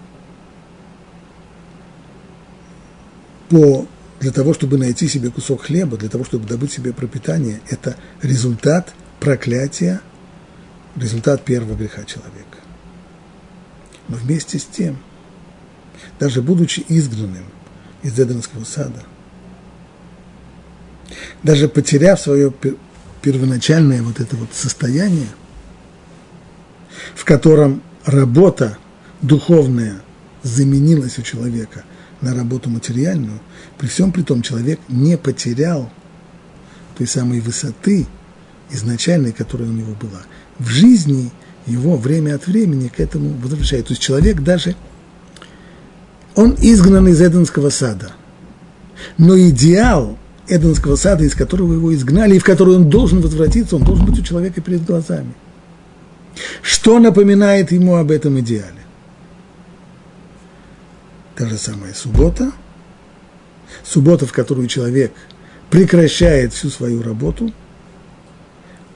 [3.49, 3.86] по,
[4.22, 8.93] для того, чтобы найти себе кусок хлеба, для того, чтобы добыть себе пропитание, это результат
[9.20, 9.99] проклятия,
[10.95, 12.60] результат первого греха человека.
[14.08, 14.99] Но вместе с тем–
[16.20, 17.45] даже будучи изгнанным
[18.03, 19.03] из Эденского сада,
[21.43, 22.53] даже потеряв свое
[23.22, 25.30] первоначальное вот это вот состояние,
[27.15, 28.78] в котором работа
[29.22, 30.01] духовная
[30.43, 31.84] заменилась у человека
[32.22, 33.39] на работу материальную,
[33.78, 35.91] при всем при том человек не потерял
[36.97, 38.07] той самой высоты
[38.72, 40.24] изначальной, которая у него была.
[40.57, 41.32] В жизни
[41.68, 43.88] его время от времени к этому возвращает.
[43.88, 44.76] То есть человек даже–
[46.38, 48.12] он изгнан из Эденского сада.
[49.18, 50.18] Но идеал
[50.48, 54.20] Эденского сада, из которого его изгнали, и в который он должен возвратиться, он должен быть
[54.20, 55.34] у человека перед глазами.
[56.62, 58.86] Что напоминает ему об этом идеале?
[61.36, 62.52] Та же самая суббота,
[63.84, 65.14] суббота, в которую человек
[65.72, 67.52] прекращает всю свою работу,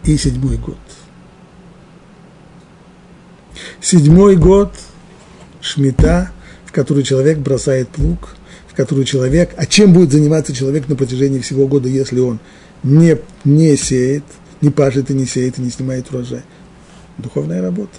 [0.03, 0.77] и седьмой год.
[3.79, 4.73] Седьмой год,
[5.59, 6.31] Шмита,
[6.71, 8.37] в которую человек бросает плуг,
[8.69, 12.39] в которую человек, а чем будет заниматься человек на протяжении всего года, если он
[12.81, 14.23] не, не сеет,
[14.61, 16.43] не пашет и не сеет, и не снимает урожай?
[17.17, 17.91] Духовная работа.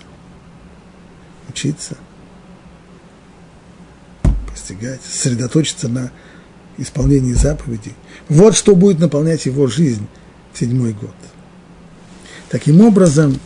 [1.51, 1.99] Учиться,
[4.49, 6.11] постигать, сосредоточиться на
[6.79, 7.93] исполнении заповедей.
[8.31, 10.07] Вот что будет наполнять его жизнь
[10.55, 11.15] седьмой год.
[12.49, 13.39] Таким образом,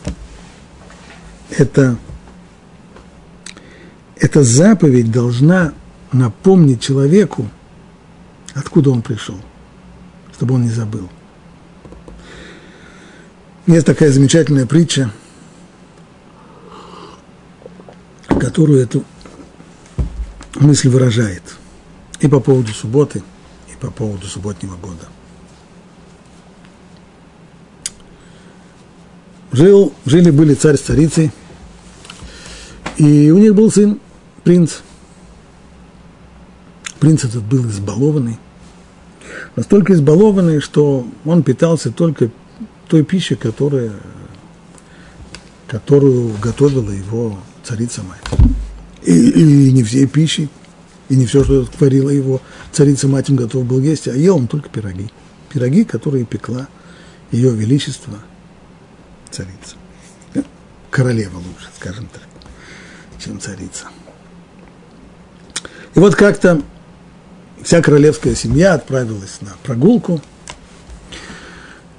[1.49, 1.97] это
[4.19, 5.73] эта заповедь должна
[6.11, 7.49] напомнить человеку,
[8.53, 9.37] откуда он пришел,
[10.33, 11.09] чтобы он не забыл.
[13.65, 15.11] Есть такая замечательная притча,
[18.27, 19.03] которую эту
[20.55, 21.43] мысль выражает
[22.19, 23.21] и по поводу субботы,
[23.71, 25.07] и по поводу субботнего года.
[29.51, 31.31] Жил, жили-были царь с царицей–
[32.97, 33.99] И у них был сын,
[34.47, 34.75] принц.
[37.01, 38.39] Принц этот был избалованный.
[39.57, 42.31] Настолько избалованный, что он питался только
[42.87, 43.91] той пищей, которая,
[45.67, 48.21] которую готовила его царица-мать.
[49.03, 50.47] И, и не всей пищей,
[51.09, 52.39] и не все, что творила его
[52.71, 55.11] царица-мать, им готов был есть, а ел он только пироги.
[55.49, 56.69] Пироги, которые пекла
[57.31, 58.13] ее величество
[59.29, 59.75] царица.
[60.89, 62.23] Королева лучше, скажем так,
[63.19, 63.87] чем царица.
[65.97, 66.61] И вот как-то
[67.63, 70.21] вся королевская семья отправилась на прогулку.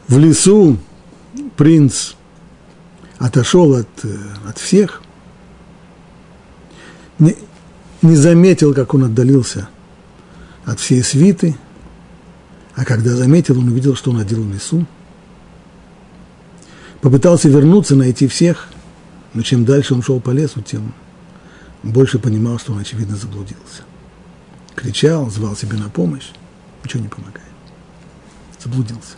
[0.07, 0.79] В лесу
[1.57, 2.13] принц
[3.19, 5.03] отошел от, э, от всех,
[7.19, 7.35] не,
[8.01, 9.69] не заметил, как он отдалился
[10.65, 11.57] от всей свиты,
[12.77, 14.87] а когда заметил, он увидел, что он один в лесу.
[17.01, 18.69] Попытался вернуться, найти всех,
[19.35, 20.95] но чем дальше он шел по лесу, тем
[21.83, 23.83] больше понимал, что он, очевидно, заблудился.
[24.75, 26.31] Кричал, звал себе на помощь,
[26.85, 27.47] ничего не помогает.
[28.63, 29.17] Заблудился.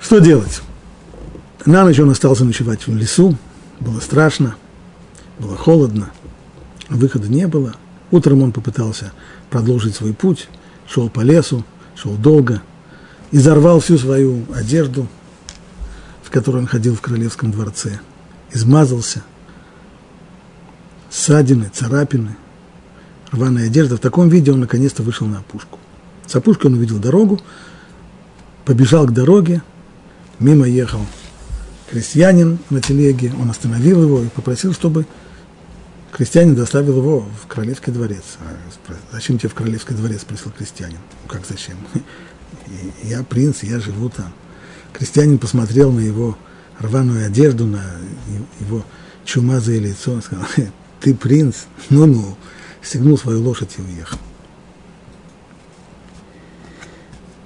[0.00, 0.62] Что делать?
[1.64, 3.36] На ночь он остался ночевать в лесу,
[3.80, 4.56] было страшно,
[5.38, 6.10] было холодно,
[6.88, 7.74] выхода не было.
[8.12, 9.12] Утром он попытался
[9.50, 10.48] продолжить свой путь,
[10.88, 11.64] шел по лесу,
[11.96, 12.62] шел долго,
[13.32, 15.08] изорвал всю свою одежду,
[16.22, 17.98] в которой он ходил в королевском дворце,
[18.52, 19.24] измазался,
[21.10, 22.36] ссадины, царапины,
[23.30, 23.96] рваная одежда.
[23.96, 25.78] В таком виде он наконец-то вышел на опушку.
[26.26, 27.40] С опушки он увидел дорогу,
[28.64, 29.62] побежал к дороге,
[30.38, 31.00] мимо ехал
[31.90, 35.06] крестьянин на телеге, он остановил его и попросил, чтобы
[36.12, 38.38] крестьянин доставил его в королевский дворец.
[38.40, 40.98] А зачем тебе в королевский дворец, спросил крестьянин.
[41.22, 41.76] Ну как зачем?
[43.02, 44.32] Я принц, я живу там.
[44.92, 46.36] Крестьянин посмотрел на его
[46.80, 47.82] рваную одежду, на
[48.58, 48.84] его
[49.24, 50.46] чумазое лицо, он сказал,
[51.00, 52.36] ты принц, ну-ну,
[52.82, 54.18] стегнул свою лошадь и уехал.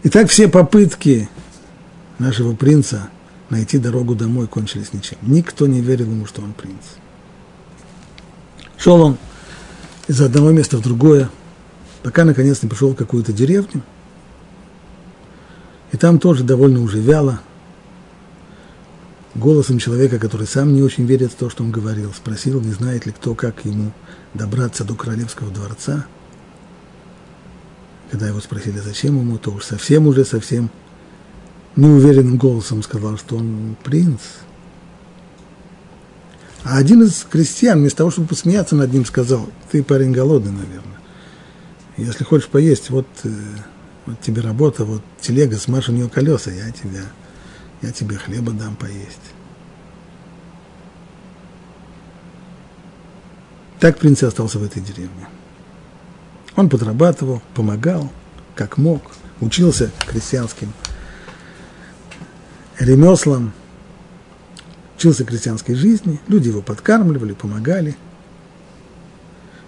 [0.03, 1.29] Итак, все попытки
[2.19, 3.11] нашего принца
[3.51, 5.19] найти дорогу домой кончились ничем.
[5.23, 6.85] Никто не верил ему, что он принц.
[8.79, 9.19] Шел он
[10.09, 11.29] из одного места в другое,
[12.03, 13.83] пока наконец не пришел в какую-то деревню.
[15.93, 17.41] И там тоже довольно уже вяло,
[19.35, 23.07] голосом человека, который сам не очень верит в то, что он говорил, спросил, не знает
[23.07, 23.93] ли кто, как ему
[24.35, 26.07] добраться до королевского дворца.
[28.11, 30.71] Когда его спросили, зачем ему, то уж совсем уже совсем
[31.77, 34.21] неуверенным голосом сказал, что он принц.
[36.65, 40.99] А один из крестьян, вместо того, чтобы посмеяться над ним, сказал, ты парень голодный, наверное.
[41.97, 43.31] Если хочешь поесть, вот, э,
[44.07, 47.05] вот тебе работа, вот телега, смажь у нее колеса, я тебя,
[47.83, 49.35] я тебе хлеба дам поесть.
[53.79, 55.27] Так принц и остался в этой деревне.
[56.57, 58.13] Он подрабатывал, помогал,
[58.55, 59.03] как мог,
[59.41, 60.73] учился крестьянским
[62.79, 63.53] ремеслам,
[64.97, 67.97] учился крестьянской жизни, люди его подкармливали, помогали.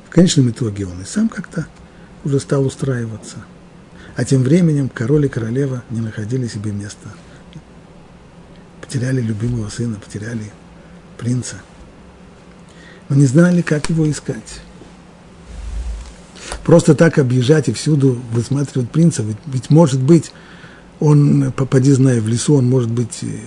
[0.06, 1.66] В конечном итоге он и сам как-то
[2.24, 3.38] уже стал устраиваться.
[4.14, 7.08] А тем временем король и королева не находили себе места.
[8.92, 10.52] Потеряли любимого сына, потеряли
[11.16, 11.56] принца.
[13.08, 14.60] Но не знали, как его искать.
[16.62, 20.32] Просто так объезжать и всюду высматривать принца, ведь, ведь может быть,
[21.00, 23.38] он, попади зная в лесу, он, может быть, э,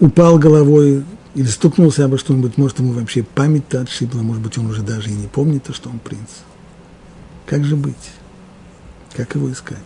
[0.00, 1.02] упал головой
[1.34, 5.14] или стукнулся обо что-нибудь, может, ему вообще память-то отшибла, может быть, он уже даже и
[5.14, 6.28] не помнит, что он принц.
[7.46, 8.10] Как же быть?
[9.16, 9.78] Как его искать?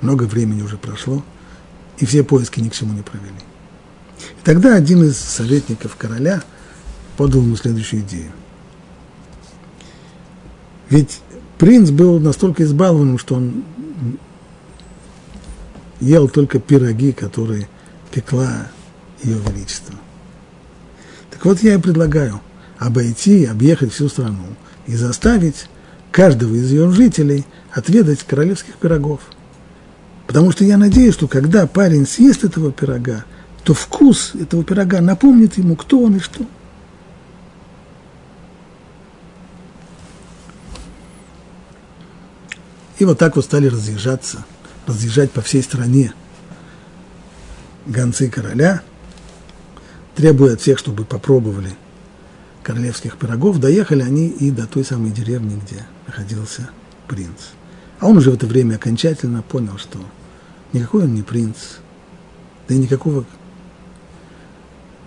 [0.00, 1.24] Много времени уже прошло,
[1.98, 3.32] и все поиски ни к чему не провели.
[4.18, 6.42] И тогда один из советников короля
[7.16, 8.32] подал ему следующую идею.
[10.90, 11.20] Ведь
[11.58, 13.64] принц был настолько избалованным, что он
[16.00, 17.68] ел только пироги, которые
[18.10, 18.68] пекла
[19.22, 19.94] ее величество.
[21.30, 22.40] Так вот я и предлагаю
[22.78, 24.44] обойти, объехать всю страну
[24.86, 25.68] и заставить
[26.10, 29.20] каждого из ее жителей отведать королевских пирогов.
[30.26, 33.24] Потому что я надеюсь, что когда парень съест этого пирога,
[33.62, 36.44] то вкус этого пирога напомнит ему, кто он и что.
[42.98, 44.44] И вот так вот стали разъезжаться,
[44.86, 46.12] разъезжать по всей стране–
[47.86, 48.82] гонцы короля,
[50.14, 51.76] требуя от всех, чтобы попробовали
[52.62, 56.70] королевских пирогов, доехали они и до той самой деревни, где находился
[57.08, 57.52] принц.
[58.04, 59.98] А он уже в это время окончательно понял, что
[60.74, 61.78] никакой он не принц,
[62.68, 63.24] да и никакого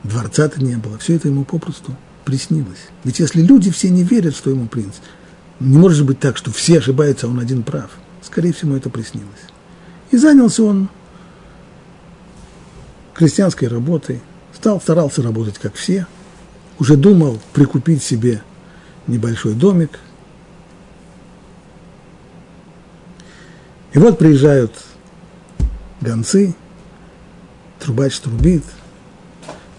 [0.04, 0.98] дворца-то не было.
[0.98, 1.96] Все это ему попросту
[2.26, 2.88] приснилось.
[3.04, 4.96] Ведь если люди все не верят, что ему принц,
[5.60, 7.92] не может быть так, что все ошибаются, а он один прав.
[8.24, 9.30] Скорее всего, это приснилось.
[10.10, 10.90] И занялся он
[13.14, 14.22] крестьянской работой,
[14.56, 16.08] стал, старался работать как все,
[16.80, 18.42] уже думал прикупить себе
[19.06, 20.00] небольшой домик.
[23.94, 24.74] И вот приезжают
[26.02, 26.56] гонцы,
[27.80, 28.64] трубач трубит,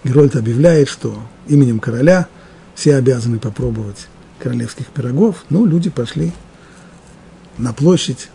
[0.05, 2.29] Герольд объявляет, что именем короля
[2.75, 5.45] все обязаны попробовать королевских пирогов.
[5.51, 6.33] Ну, люди пошли
[7.59, 8.31] на площадь,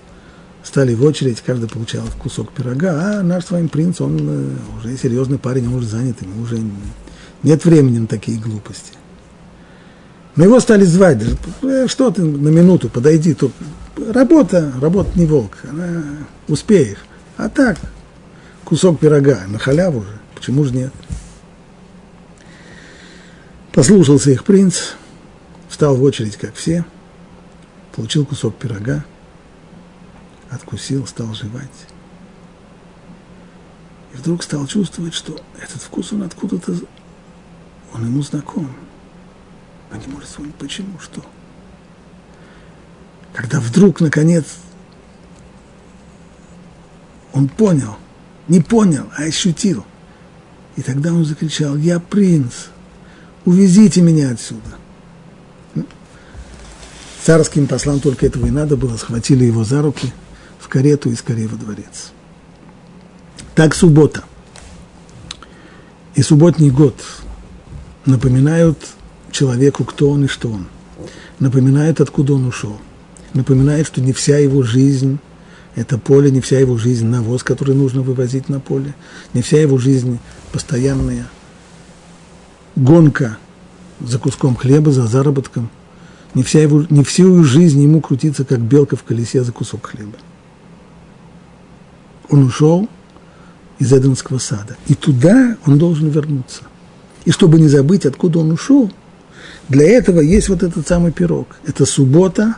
[0.64, 4.98] стали в очередь, каждый получал кусок пирога, а наш с вами принц, он э, уже
[4.98, 6.60] серьезный парень, он уже занят, ему уже
[7.42, 8.94] нет времени на такие глупости.
[10.36, 11.22] Но его стали звать,
[11.62, 13.54] «Э, что ты на минуту, подойди, тут
[13.96, 16.04] работа, работа не волк, она
[16.48, 17.00] успеешь.
[17.38, 17.78] А так,
[18.64, 20.94] кусок пирога на халяву уже, почему же нет?
[23.72, 24.92] Послушался их принц,
[25.68, 26.86] встал в очередь, как все,
[27.96, 29.04] получил кусок пирога,
[30.52, 31.88] откусил, стал жевать.
[34.14, 36.76] И вдруг стал чувствовать, что этот вкус, он откуда-то,
[37.94, 38.70] он ему знаком.
[39.92, 41.24] Но не может вспомнить, почему, что.
[43.34, 44.46] Когда вдруг, наконец,
[47.34, 47.98] он понял,
[48.48, 49.86] не понял, а ощутил.
[50.76, 52.54] И тогда он закричал, я принц,
[53.46, 54.78] увезите меня отсюда.
[57.24, 60.14] Царским послам только этого и надо было, схватили его за руки–
[60.64, 62.12] в карету и скорее во дворец.
[63.54, 64.24] Так суббота
[66.16, 66.96] и субботний год
[68.06, 68.78] напоминают
[69.30, 70.68] человеку, кто он и что он.
[71.40, 72.80] Напоминают, откуда он ушел.
[73.34, 75.20] Напоминает, что не вся его жизнь–
[75.76, 78.94] это поле, не вся его жизнь– навоз, который нужно вывозить на поле,
[79.34, 80.20] не вся его жизнь–
[80.52, 81.28] постоянная
[82.76, 83.38] гонка
[84.00, 85.70] за куском хлеба, за заработком.
[86.36, 90.18] Не, вся его, не всю жизнь ему крутиться, как белка в колесе за кусок хлеба
[92.34, 92.90] он ушел
[93.80, 94.76] из Эденского сада.
[94.88, 96.64] И туда он должен вернуться.
[97.26, 98.92] И чтобы не забыть, откуда он ушел,
[99.70, 101.48] для этого есть вот этот самый пирог.
[101.66, 102.58] Это суббота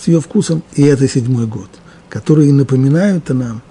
[0.00, 1.68] с ее вкусом, и это седьмой год,
[2.08, 3.62] которые напоминают нам,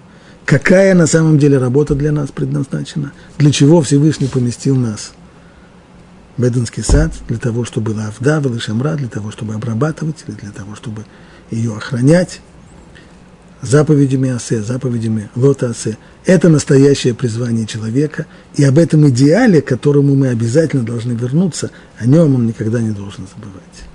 [0.45, 5.13] какая на самом деле работа для нас предназначена, для чего Всевышний поместил нас
[6.38, 10.51] в Эденский сад, для того, чтобы была Авда, Шамра, для того, чтобы обрабатывать, или для
[10.51, 11.05] того, чтобы
[11.51, 12.41] ее охранять
[13.61, 15.97] заповедями Асе, заповедями Лота Асе.
[16.25, 18.25] Это настоящее призвание человека,
[18.55, 22.91] и об этом идеале, к которому мы обязательно должны вернуться, о нем он никогда не
[22.91, 23.88] должен забывать.